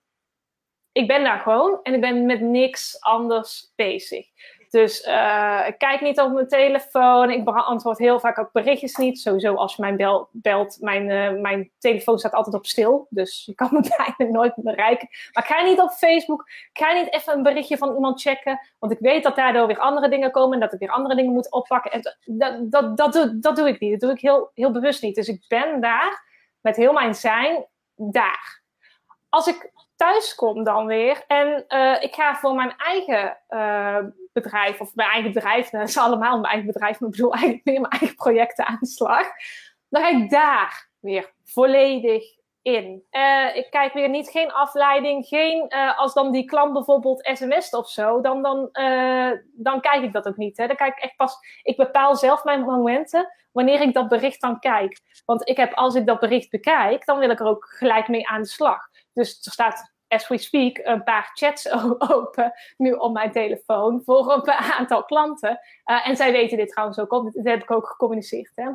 [0.92, 4.26] ik ben daar gewoon en ik ben met niks anders bezig.
[4.72, 7.30] Dus uh, ik kijk niet op mijn telefoon.
[7.30, 9.20] Ik beantwoord heel vaak ook berichtjes niet.
[9.20, 13.06] Sowieso als je bel, belt, mijn, uh, mijn telefoon staat altijd op stil.
[13.10, 15.08] Dus je kan me bijna nooit bereiken.
[15.32, 16.48] Maar ik ga niet op Facebook.
[16.72, 18.60] Ik ga niet even een berichtje van iemand checken.
[18.78, 20.54] Want ik weet dat daardoor weer andere dingen komen.
[20.54, 21.90] En dat ik weer andere dingen moet oppakken.
[21.90, 23.90] En dat, dat, dat, doe, dat doe ik niet.
[23.90, 25.14] Dat doe ik heel, heel bewust niet.
[25.14, 26.24] Dus ik ben daar
[26.60, 27.66] met heel mijn zijn
[27.96, 28.62] daar.
[29.28, 33.98] Als ik thuis kom dan weer en uh, ik ga voor mijn eigen uh,
[34.32, 37.64] bedrijf, of mijn eigen bedrijf, dat is allemaal mijn eigen bedrijf, maar ik bedoel eigenlijk
[37.64, 39.26] meer mijn eigen projecten aan de slag,
[39.88, 42.24] dan ga ik daar weer volledig
[42.62, 43.04] in.
[43.10, 47.88] Uh, ik kijk weer niet, geen afleiding, geen, als dan die klant bijvoorbeeld sms't of
[47.88, 48.68] zo, dan, dan,
[49.52, 50.56] dan kijk ik dat ook niet.
[50.56, 50.66] Hè.
[50.66, 54.58] Dan kijk ik echt pas, ik bepaal zelf mijn momenten wanneer ik dat bericht dan
[54.58, 55.00] kijk.
[55.24, 58.28] Want ik heb, als ik dat bericht bekijk, dan wil ik er ook gelijk mee
[58.28, 58.90] aan de slag.
[59.12, 61.70] Dus er staat as we speak, een paar chats
[62.12, 65.60] open nu op mijn telefoon voor een aantal klanten.
[65.86, 68.52] Uh, en zij weten dit trouwens ook op, dat heb ik ook gecommuniceerd.
[68.54, 68.70] Hè?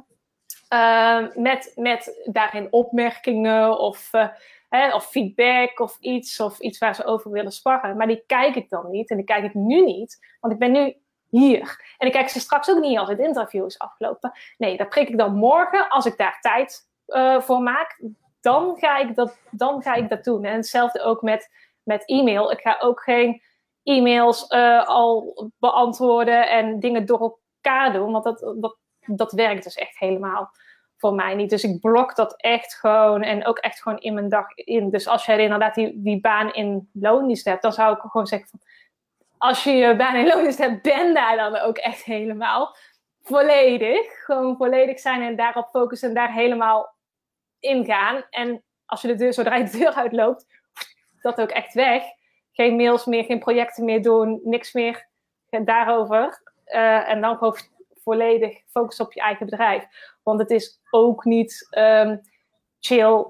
[0.69, 4.27] Uh, met, met daarin opmerkingen of, uh,
[4.69, 7.97] hè, of feedback of iets, of iets waar ze over willen sparren.
[7.97, 10.71] Maar die kijk ik dan niet en die kijk ik nu niet, want ik ben
[10.71, 10.95] nu
[11.29, 11.95] hier.
[11.97, 14.31] En ik kijk ze straks ook niet als het interview is afgelopen.
[14.57, 18.01] Nee, dat prik ik dan morgen als ik daar tijd uh, voor maak
[18.47, 20.43] dan ga ik dat, dan ga ik dat doen.
[20.43, 21.49] En hetzelfde ook met,
[21.83, 22.51] met e-mail.
[22.51, 23.41] Ik ga ook geen
[23.83, 29.75] e-mails uh, al beantwoorden en dingen door elkaar doen, want dat, dat, dat werkt dus
[29.75, 30.49] echt helemaal
[30.97, 31.49] voor mij niet.
[31.49, 34.89] Dus ik blok dat echt gewoon en ook echt gewoon in mijn dag in.
[34.89, 38.49] Dus als jij inderdaad die, die baan in loondienst hebt, dan zou ik gewoon zeggen
[38.49, 38.59] van,
[39.37, 42.75] als je je baan in loondienst hebt, ben daar dan ook echt helemaal
[43.21, 44.23] volledig.
[44.25, 46.96] Gewoon volledig zijn en daarop focussen en daar helemaal
[47.59, 48.23] ingaan.
[48.29, 50.45] En als je de deur, zodra je de deur uitloopt,
[51.21, 52.03] dat ook echt weg.
[52.51, 55.07] Geen mails meer, geen projecten meer doen, niks meer
[55.49, 56.41] daarover.
[56.65, 57.57] Uh, en dan gewoon
[58.03, 59.87] volledig focus op je eigen bedrijf.
[60.23, 62.21] Want het is ook niet um,
[62.79, 63.25] chill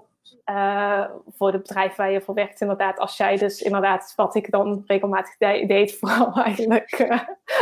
[0.46, 2.62] uh, voor het bedrijf waar je voor werkt.
[2.62, 7.22] Inderdaad, als jij dus inderdaad, wat ik dan regelmatig de deed, vooral eigenlijk uh,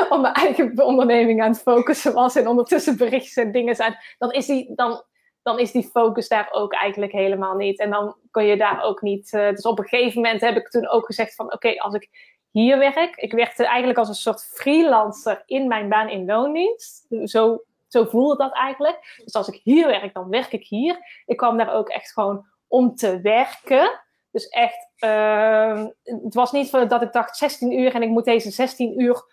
[0.09, 2.35] op mijn eigen onderneming aan het focussen was.
[2.35, 3.97] En ondertussen berichtjes en dingen zijn.
[4.17, 5.03] Dan is die, dan
[5.45, 7.79] dan is die focus daar ook eigenlijk helemaal niet.
[7.79, 9.33] En dan kun je daar ook niet.
[9.33, 12.09] Uh, dus op een gegeven moment heb ik toen ook gezegd van oké, als ik
[12.51, 13.15] hier werk.
[13.15, 17.07] Ik werkte eigenlijk als een soort freelancer in mijn baan in loondienst.
[17.23, 19.21] Zo zo voelde dat eigenlijk.
[19.23, 20.97] Dus als ik hier werk, dan werk ik hier.
[21.25, 23.99] Ik kwam daar ook echt gewoon om te werken.
[24.31, 28.49] Dus echt, uh, het was niet dat ik dacht 16 uur en ik moet deze
[28.49, 29.23] 16 uur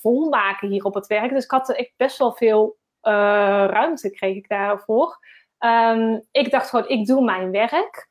[0.00, 1.30] volmaken hier op het werk.
[1.30, 3.12] Dus ik had echt best wel veel uh,
[3.70, 5.18] ruimte kreeg ik daarvoor.
[5.60, 8.08] Um, ik dacht gewoon, ik doe mijn werk.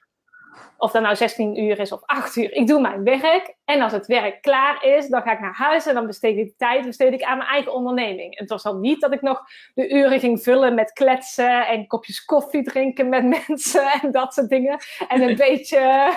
[0.78, 2.54] Of dat nou 16 uur is of 8 uur.
[2.54, 3.56] Ik doe mijn werk.
[3.66, 6.45] En als het werk klaar is, dan ga ik naar huis en dan besteed ik
[6.45, 8.39] de tijd besteed ik aan mijn eigen onderneming.
[8.39, 9.43] Het was al niet dat ik nog
[9.74, 14.50] de uren ging vullen met kletsen en kopjes koffie drinken met mensen en dat soort
[14.50, 14.80] dingen.
[15.08, 16.14] En een beetje,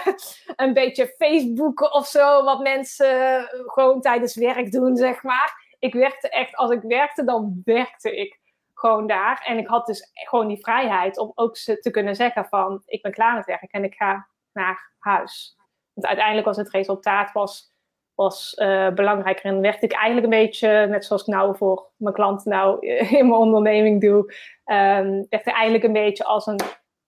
[0.56, 5.68] een beetje Facebooken of zo, wat mensen gewoon tijdens werk doen, zeg maar.
[5.78, 8.39] Ik werkte echt, als ik werkte, dan werkte ik
[8.80, 9.42] gewoon daar.
[9.46, 13.12] En ik had dus gewoon die vrijheid om ook te kunnen zeggen van, ik ben
[13.12, 15.56] klaar met werk en ik ga naar huis.
[15.92, 17.74] Want uiteindelijk was het resultaat was,
[18.14, 19.44] was uh, belangrijker.
[19.44, 22.86] En werd ik eigenlijk een beetje, net zoals ik nou voor mijn klanten nou
[23.18, 24.18] in mijn onderneming doe,
[24.64, 26.60] um, werd ik eigenlijk een beetje als een,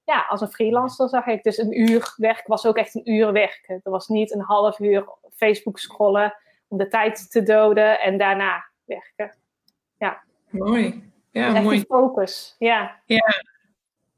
[0.04, 1.42] ja, als een freelancer, zag ik.
[1.42, 3.80] Dus een uur werk was ook echt een uur werken.
[3.82, 5.04] Er was niet een half uur
[5.36, 6.34] Facebook scrollen
[6.68, 9.36] om de tijd te doden en daarna werken.
[9.98, 10.22] Ja.
[10.50, 11.11] Mooi.
[11.32, 11.84] Ja, dus mooi.
[11.88, 12.56] focus.
[12.58, 12.96] Ja.
[13.06, 13.42] Ja,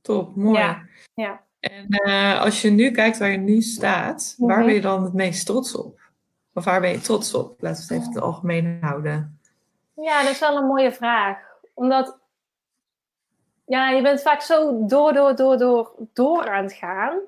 [0.02, 0.36] top.
[0.36, 0.58] Mooi.
[0.58, 0.82] Ja.
[1.14, 1.40] ja.
[1.60, 4.66] En uh, als je nu kijkt waar je nu staat, waar Mhm.
[4.66, 6.00] ben je dan het meest trots op?
[6.54, 7.60] Of waar ben je trots op?
[7.60, 9.38] Laten we het even het algemeen houden.
[9.96, 11.38] Ja, dat is wel een mooie vraag.
[11.74, 12.18] Omdat,
[13.66, 17.18] ja, je bent vaak zo door, door, door, door, door aan het gaan.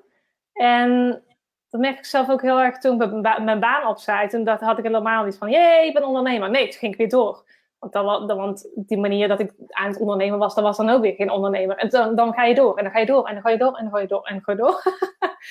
[0.53, 1.21] En
[1.69, 4.27] dat merk ik zelf ook heel erg toen ik mijn ba- mijn baan opzij.
[4.29, 6.49] Toen dat had ik helemaal niet van, jee, ik ben ondernemer.
[6.49, 7.43] Nee, toen ging ik weer door.
[7.79, 11.01] Want, dan, want die manier dat ik aan het ondernemen was, dat was dan ook
[11.01, 11.77] weer geen ondernemer.
[11.77, 13.57] En dan, dan ga je door, en dan ga je door, en dan ga je
[13.57, 14.81] door, en dan ga je door, en dan ga je door.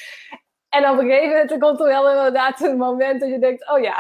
[0.76, 3.80] en op een gegeven moment komt er wel inderdaad een moment dat je denkt, oh
[3.80, 3.96] ja,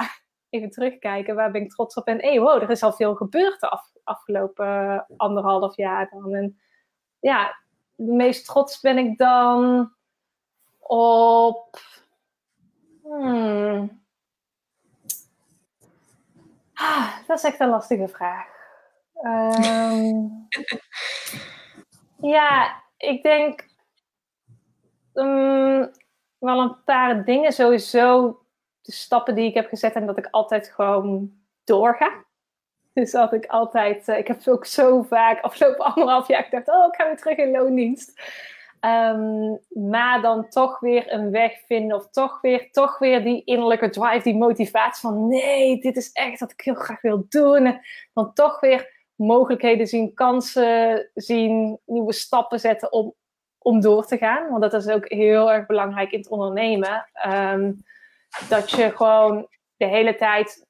[0.50, 2.06] even terugkijken, waar ben ik trots op?
[2.06, 6.34] En hey, wow, er is al veel gebeurd de af, afgelopen eh, anderhalf jaar dan.
[6.34, 6.60] En
[7.20, 7.56] ja,
[7.94, 9.90] de meest trots ben ik dan
[10.78, 11.78] op...
[13.02, 14.04] Hmm.
[16.78, 18.46] Ah, dat is echt een lastige vraag.
[19.22, 20.14] Ehm,
[22.34, 23.66] ja, ik denk
[25.12, 25.90] mm,
[26.38, 27.52] wel een paar dingen.
[27.52, 28.38] Sowieso
[28.80, 31.32] de stappen die ik heb gezet en dat ik altijd gewoon
[31.64, 32.24] doorga.
[32.92, 36.86] Dus dat ik altijd, eh, ik heb ook zo vaak afgelopen anderhalf jaar gedacht, oh,
[36.86, 38.20] ik ga weer terug in loondienst.
[38.86, 39.56] Ehm,
[39.90, 44.22] maar dan toch weer een weg vinden of toch weer, toch weer die innerlijke drive,
[44.22, 47.66] die motivatie van nee, dit is echt wat ik heel graag wil doen.
[47.66, 47.80] En
[48.12, 53.14] dan toch weer mogelijkheden zien, kansen zien, nieuwe stappen zetten om,
[53.58, 54.48] om door te gaan.
[54.48, 57.08] Want dat is ook heel erg belangrijk in het ondernemen.
[57.12, 57.72] Ehm,
[58.48, 60.66] dat je gewoon de hele tijd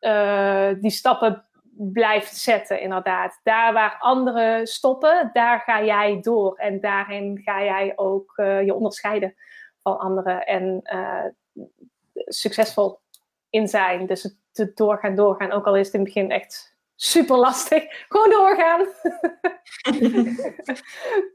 [0.00, 1.44] uh, die stappen
[1.78, 3.40] blijft zetten, inderdaad.
[3.42, 6.56] Daar waar anderen stoppen, daar ga jij door.
[6.56, 9.34] En daarin ga jij ook uh, je onderscheiden
[9.82, 10.46] van anderen.
[10.46, 11.24] En uh,
[12.14, 12.98] succesvol
[13.50, 14.06] in zijn.
[14.06, 15.52] Dus het doorgaan, doorgaan.
[15.52, 17.84] Ook al is het in het begin echt super lastig.
[18.08, 18.86] Gewoon doorgaan.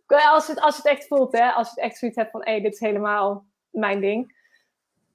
[0.34, 1.50] als, het, als je het echt voelt, hè.
[1.52, 4.40] Als je het echt zoiets hebt van, hé, hey, dit is helemaal mijn ding.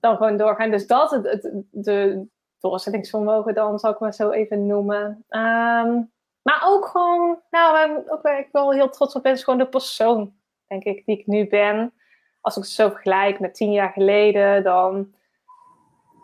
[0.00, 0.70] Dan gewoon doorgaan.
[0.70, 2.26] Dus dat, het, het, de
[2.60, 5.24] doorzettingsvermogen dan, zal ik maar zo even noemen.
[5.28, 9.58] Um, maar ook gewoon, nou, waar ook ik wel heel trots op ben, is gewoon
[9.58, 10.34] de persoon,
[10.66, 11.92] denk ik, die ik nu ben.
[12.40, 15.14] Als ik het zo vergelijk met tien jaar geleden, dan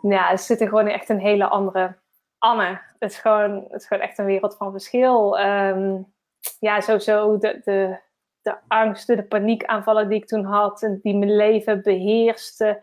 [0.01, 1.95] ja, zit er gewoon echt een hele andere
[2.37, 2.81] Anne.
[2.99, 5.39] Het is gewoon, het is gewoon echt een wereld van verschil.
[5.39, 6.13] Um,
[6.59, 7.99] ja, sowieso de, de,
[8.41, 12.81] de angsten, de paniekaanvallen die ik toen had, en die mijn leven beheersten.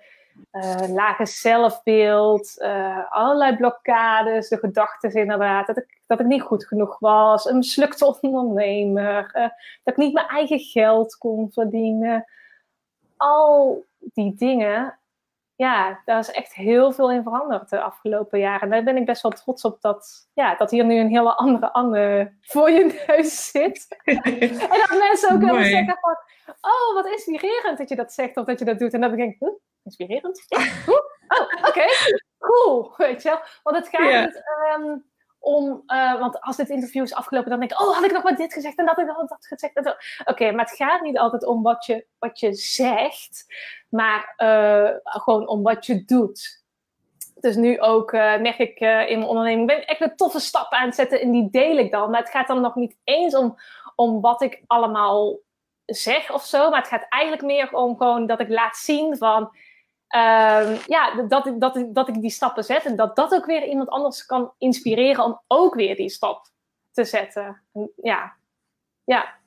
[0.53, 6.67] Uh, lage zelfbeeld, uh, allerlei blokkades, de gedachten inderdaad, dat ik, dat ik niet goed
[6.67, 9.43] genoeg was, een mislukte ondernemer, uh,
[9.83, 12.25] dat ik niet mijn eigen geld kon verdienen.
[13.17, 15.00] Al die dingen,
[15.61, 18.61] ja, daar is echt heel veel in veranderd de afgelopen jaren.
[18.61, 21.37] En daar ben ik best wel trots op dat, ja, dat hier nu een hele
[21.37, 23.87] andere Anne voor je neus zit.
[24.05, 26.17] en dat mensen ook willen zeggen van,
[26.61, 28.93] oh, wat inspirerend dat je dat zegt of dat je dat doet.
[28.93, 29.51] En dan denk ik, huh?
[29.85, 30.45] inspirerend.
[30.49, 30.59] Ja.
[30.87, 31.69] Oh, oké.
[31.69, 31.89] Okay.
[32.39, 32.93] Cool.
[32.97, 33.41] Weet je wel?
[33.63, 34.25] Want het gaat yeah.
[34.25, 34.43] niet
[34.77, 35.10] um,
[35.41, 35.83] om...
[35.87, 37.81] Uh, want als dit interview is afgelopen, dan denk ik...
[37.81, 39.97] Oh, had ik nog maar dit gezegd en dat ik nog dat gezegd.
[40.25, 43.47] Oké, maar het gaat niet altijd om wat je, wat je zegt.
[43.89, 46.65] Maar uh, gewoon om wat je doet.
[47.35, 49.67] Dus nu ook uh, merk ik in mijn onderneming...
[49.67, 52.11] ben ik echt een toffe stappen aan het zetten en die deel ik dan.
[52.11, 53.57] Maar het gaat dan nog niet eens om,
[53.95, 55.39] om wat ik allemaal
[55.85, 56.71] zeg of zo.
[56.71, 59.51] Maar het gaat eigenlijk meer om gewoon dat ik laat zien van...
[60.17, 62.85] Uh, ja, dat, ik, dat, ik, dat ik die stappen zet.
[62.85, 66.47] En dat dat ook weer iemand anders kan inspireren om ook weer die stap
[66.93, 67.63] te zetten.
[67.73, 68.37] En, ja,
[69.05, 69.39] Ja.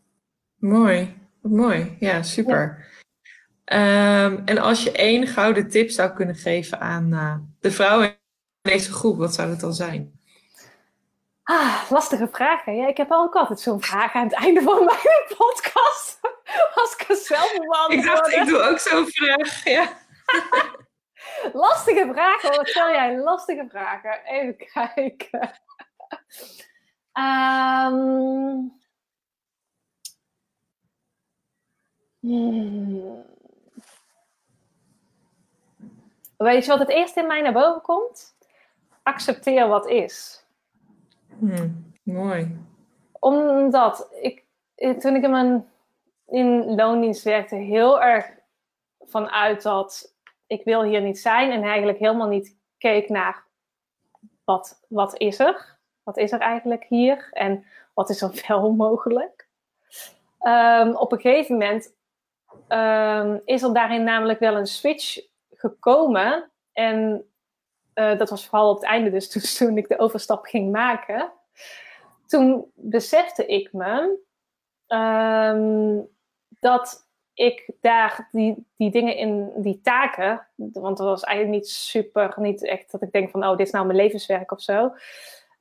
[0.55, 1.97] Mooi, mooi.
[1.99, 2.87] Ja, super.
[3.65, 8.15] Ehm, en als je één gouden tip zou kunnen geven aan uh, de vrouwen in
[8.61, 10.19] deze groep, wat zou het dan zijn?
[11.43, 12.75] Ah, lastige vragen.
[12.75, 16.19] Ja, ik heb ook altijd zo'n vraag aan het einde van mijn podcast.
[16.75, 19.63] Als ik het zelf moet Ik dacht, ik doe ook zo'n vraag.
[19.63, 20.01] Ja.
[21.53, 22.55] lastige vragen.
[22.55, 23.19] Wat stel jij?
[23.19, 24.23] Lastige vragen.
[24.25, 25.61] Even kijken.
[27.13, 28.81] Um...
[32.19, 33.25] Hmm.
[36.37, 38.35] Weet je wat het eerst in mij naar boven komt?
[39.03, 40.45] Accepteer wat is.
[41.39, 42.57] Hmm, mooi.
[43.19, 44.43] Omdat ik,
[44.75, 45.67] toen ik in mijn
[46.27, 48.31] in loondienst werkte, heel erg
[48.99, 50.12] vanuit dat
[50.47, 53.43] ik wil hier niet zijn en eigenlijk helemaal niet keek naar
[54.43, 55.77] wat, wat is er?
[56.03, 57.29] Wat is er eigenlijk hier?
[57.31, 59.47] En wat is er wel mogelijk?
[60.39, 61.93] Um, op een gegeven moment
[62.67, 65.19] um, is er daarin namelijk wel een switch
[65.51, 66.51] gekomen.
[66.73, 67.27] En
[67.95, 71.31] uh, dat was vooral op het einde, dus toen, toen ik de overstap ging maken.
[72.27, 74.19] Toen besefte ik me
[74.87, 76.07] um,
[76.59, 82.33] dat ik daar die, die dingen in, die taken, want dat was eigenlijk niet super,
[82.37, 84.93] niet echt dat ik denk van, oh, dit is nou mijn levenswerk of zo.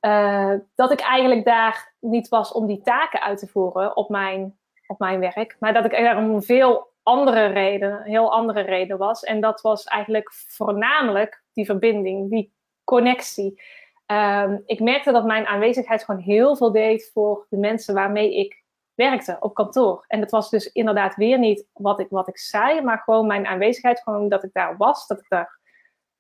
[0.01, 4.59] Uh, dat ik eigenlijk daar niet was om die taken uit te voeren op mijn,
[4.87, 9.23] op mijn werk, maar dat ik er om veel andere reden, heel andere reden was.
[9.23, 12.53] En dat was eigenlijk voornamelijk die verbinding, die
[12.85, 13.63] connectie.
[14.07, 18.62] Um, ik merkte dat mijn aanwezigheid gewoon heel veel deed voor de mensen waarmee ik
[19.11, 20.05] werkte op kantoor.
[20.09, 23.47] En dat was dus inderdaad weer niet wat ik, wat ik zei, maar gewoon mijn
[23.47, 25.59] aanwezigheid, gewoon dat ik daar was, dat ik daar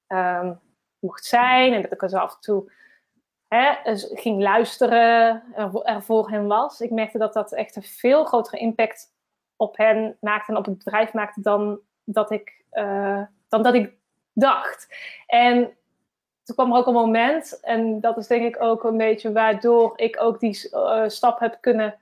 [0.08, 0.60] um,
[0.98, 2.70] mocht zijn en dat ik er zo af en toe
[4.14, 6.80] ging luisteren, er, er voor hen was.
[6.80, 9.12] Ik merkte dat dat echt een veel grotere impact
[9.56, 13.94] op hen maakte en op het bedrijf maakte dan dat ik, uh, dan dat ik
[14.32, 14.94] dacht.
[15.26, 15.76] En
[16.42, 19.92] toen kwam er ook een moment, en dat is denk ik ook een beetje waardoor
[19.96, 22.01] ik ook die uh, stap heb kunnen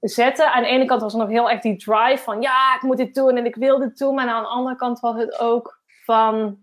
[0.00, 0.52] zetten.
[0.52, 2.96] Aan de ene kant was er nog heel erg die drive van ja, ik moet
[2.96, 4.14] dit doen en ik wil dit doen.
[4.14, 6.58] Maar aan de andere kant was het ook van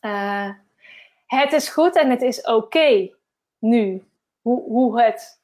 [0.00, 0.50] uh,
[1.26, 3.10] het is goed en het is oké
[3.58, 4.06] nu.
[4.40, 5.40] Hoe, hoe het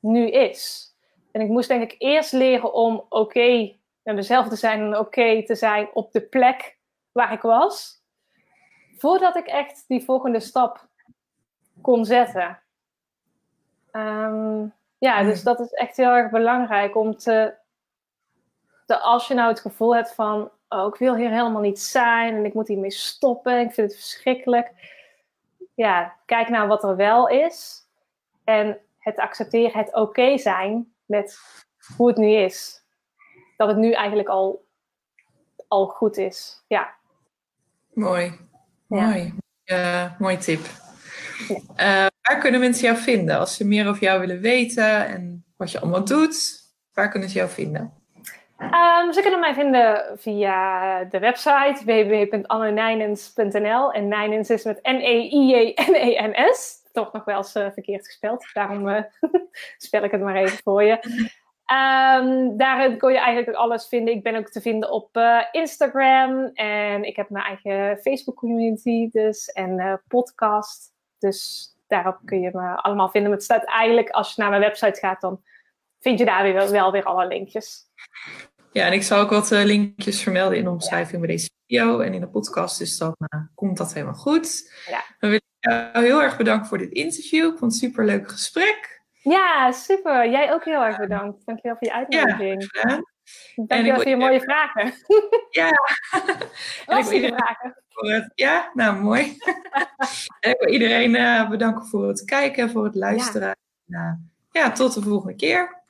[0.00, 0.92] nu is.
[1.32, 4.98] En ik moest denk ik eerst leren om oké okay met mezelf te zijn en
[4.98, 6.78] oké te zijn op de plek
[7.12, 8.02] waar ik was.
[8.96, 10.88] Voordat ik echt die volgende stap
[11.80, 12.62] kon zetten.
[13.92, 14.72] Um,
[15.04, 17.54] ja, dus dat is echt heel erg belangrijk om te.
[18.86, 20.50] Als je nou het gevoel hebt van.
[20.68, 23.60] Oh, ik wil hier helemaal niet zijn en ik moet hiermee stoppen.
[23.60, 24.72] Ik vind het verschrikkelijk.
[25.74, 27.86] Ja, kijk naar wat er wel is.
[28.44, 31.38] En het accepteren, het oké zijn met
[31.96, 32.84] hoe het nu is.
[33.56, 34.64] Dat het nu eigenlijk al,
[35.68, 36.64] al goed is.
[36.66, 36.94] Ja.
[37.92, 38.38] Mooi.
[38.86, 39.34] Mooi.
[39.64, 40.60] Uh, mooi tip.
[41.76, 45.70] Uh, waar kunnen mensen jou vinden als ze meer over jou willen weten en wat
[45.70, 46.62] je allemaal doet?
[46.92, 47.92] Waar kunnen ze jou vinden?
[48.58, 56.82] Um, ze kunnen mij vinden via de website www.annenijnens.nl en Nijnens is met N-E-I-J-N-E-N-S.
[56.92, 59.02] Toch nog wel eens uh, verkeerd gespeld, daarom uh,
[59.86, 60.92] spel ik het maar even voor je.
[61.72, 64.14] Um, daarin kun je eigenlijk alles vinden.
[64.14, 69.10] Ik ben ook te vinden op uh, Instagram en ik heb mijn eigen Facebook community
[69.10, 70.92] dus en podcast.
[71.18, 73.30] Dus daarop kun je me allemaal vinden.
[73.30, 75.42] Maar het staat eigenlijk, als je naar mijn website gaat, dan
[76.00, 77.82] vind je daar weer, wel weer alle linkjes.
[78.72, 82.00] Ja, en ik zal ook wat uh, linkjes vermelden in de omschrijving bij deze video
[82.00, 82.78] en in de podcast.
[82.78, 84.72] Dus dan uh, komt dat helemaal goed.
[84.86, 85.04] Ja.
[85.18, 87.44] Dan wil ik jou heel erg bedanken voor dit interview.
[87.52, 89.02] Ik vond het een super leuk gesprek.
[89.22, 90.30] Ja, super.
[90.30, 91.46] Jij ook heel erg bedankt.
[91.46, 92.68] Dankjewel voor je uitnodiging.
[92.70, 93.02] Ja,
[93.56, 94.92] Dankjewel voor je mooie vragen.
[95.50, 95.70] Ja.
[96.86, 97.82] Lastige vragen.
[97.88, 99.36] Het, ja, nou mooi.
[100.40, 103.56] en ik wil iedereen uh, bedanken voor het kijken, voor het luisteren.
[103.84, 104.20] Ja.
[104.52, 105.82] Uh, ja, tot de volgende keer.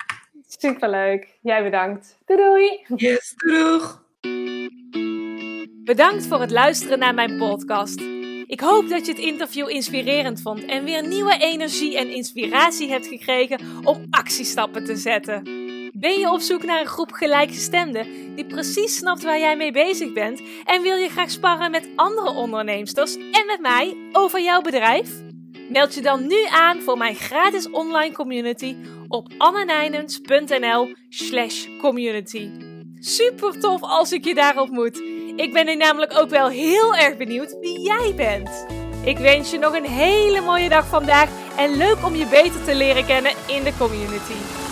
[0.47, 1.39] Superleuk.
[1.43, 2.19] Jij bedankt.
[2.25, 2.85] Doei doei.
[2.97, 4.03] Yes, doeg.
[5.85, 8.01] Bedankt voor het luisteren naar mijn podcast.
[8.47, 13.07] Ik hoop dat je het interview inspirerend vond en weer nieuwe energie en inspiratie hebt
[13.07, 15.64] gekregen om actiestappen te zetten.
[15.97, 20.13] Ben je op zoek naar een groep gelijkgestemden die precies snapt waar jij mee bezig
[20.13, 25.11] bent en wil je graag sparren met andere onderneemsters en met mij over jouw bedrijf?
[25.69, 28.77] Meld je dan nu aan voor mijn gratis online community
[29.09, 32.51] op annenijnens.nl slash community.
[32.99, 35.03] Super tof als ik je daar ontmoet.
[35.37, 38.67] Ik ben nu namelijk ook wel heel erg benieuwd wie jij bent.
[39.05, 42.75] Ik wens je nog een hele mooie dag vandaag en leuk om je beter te
[42.75, 44.64] leren kennen in de community.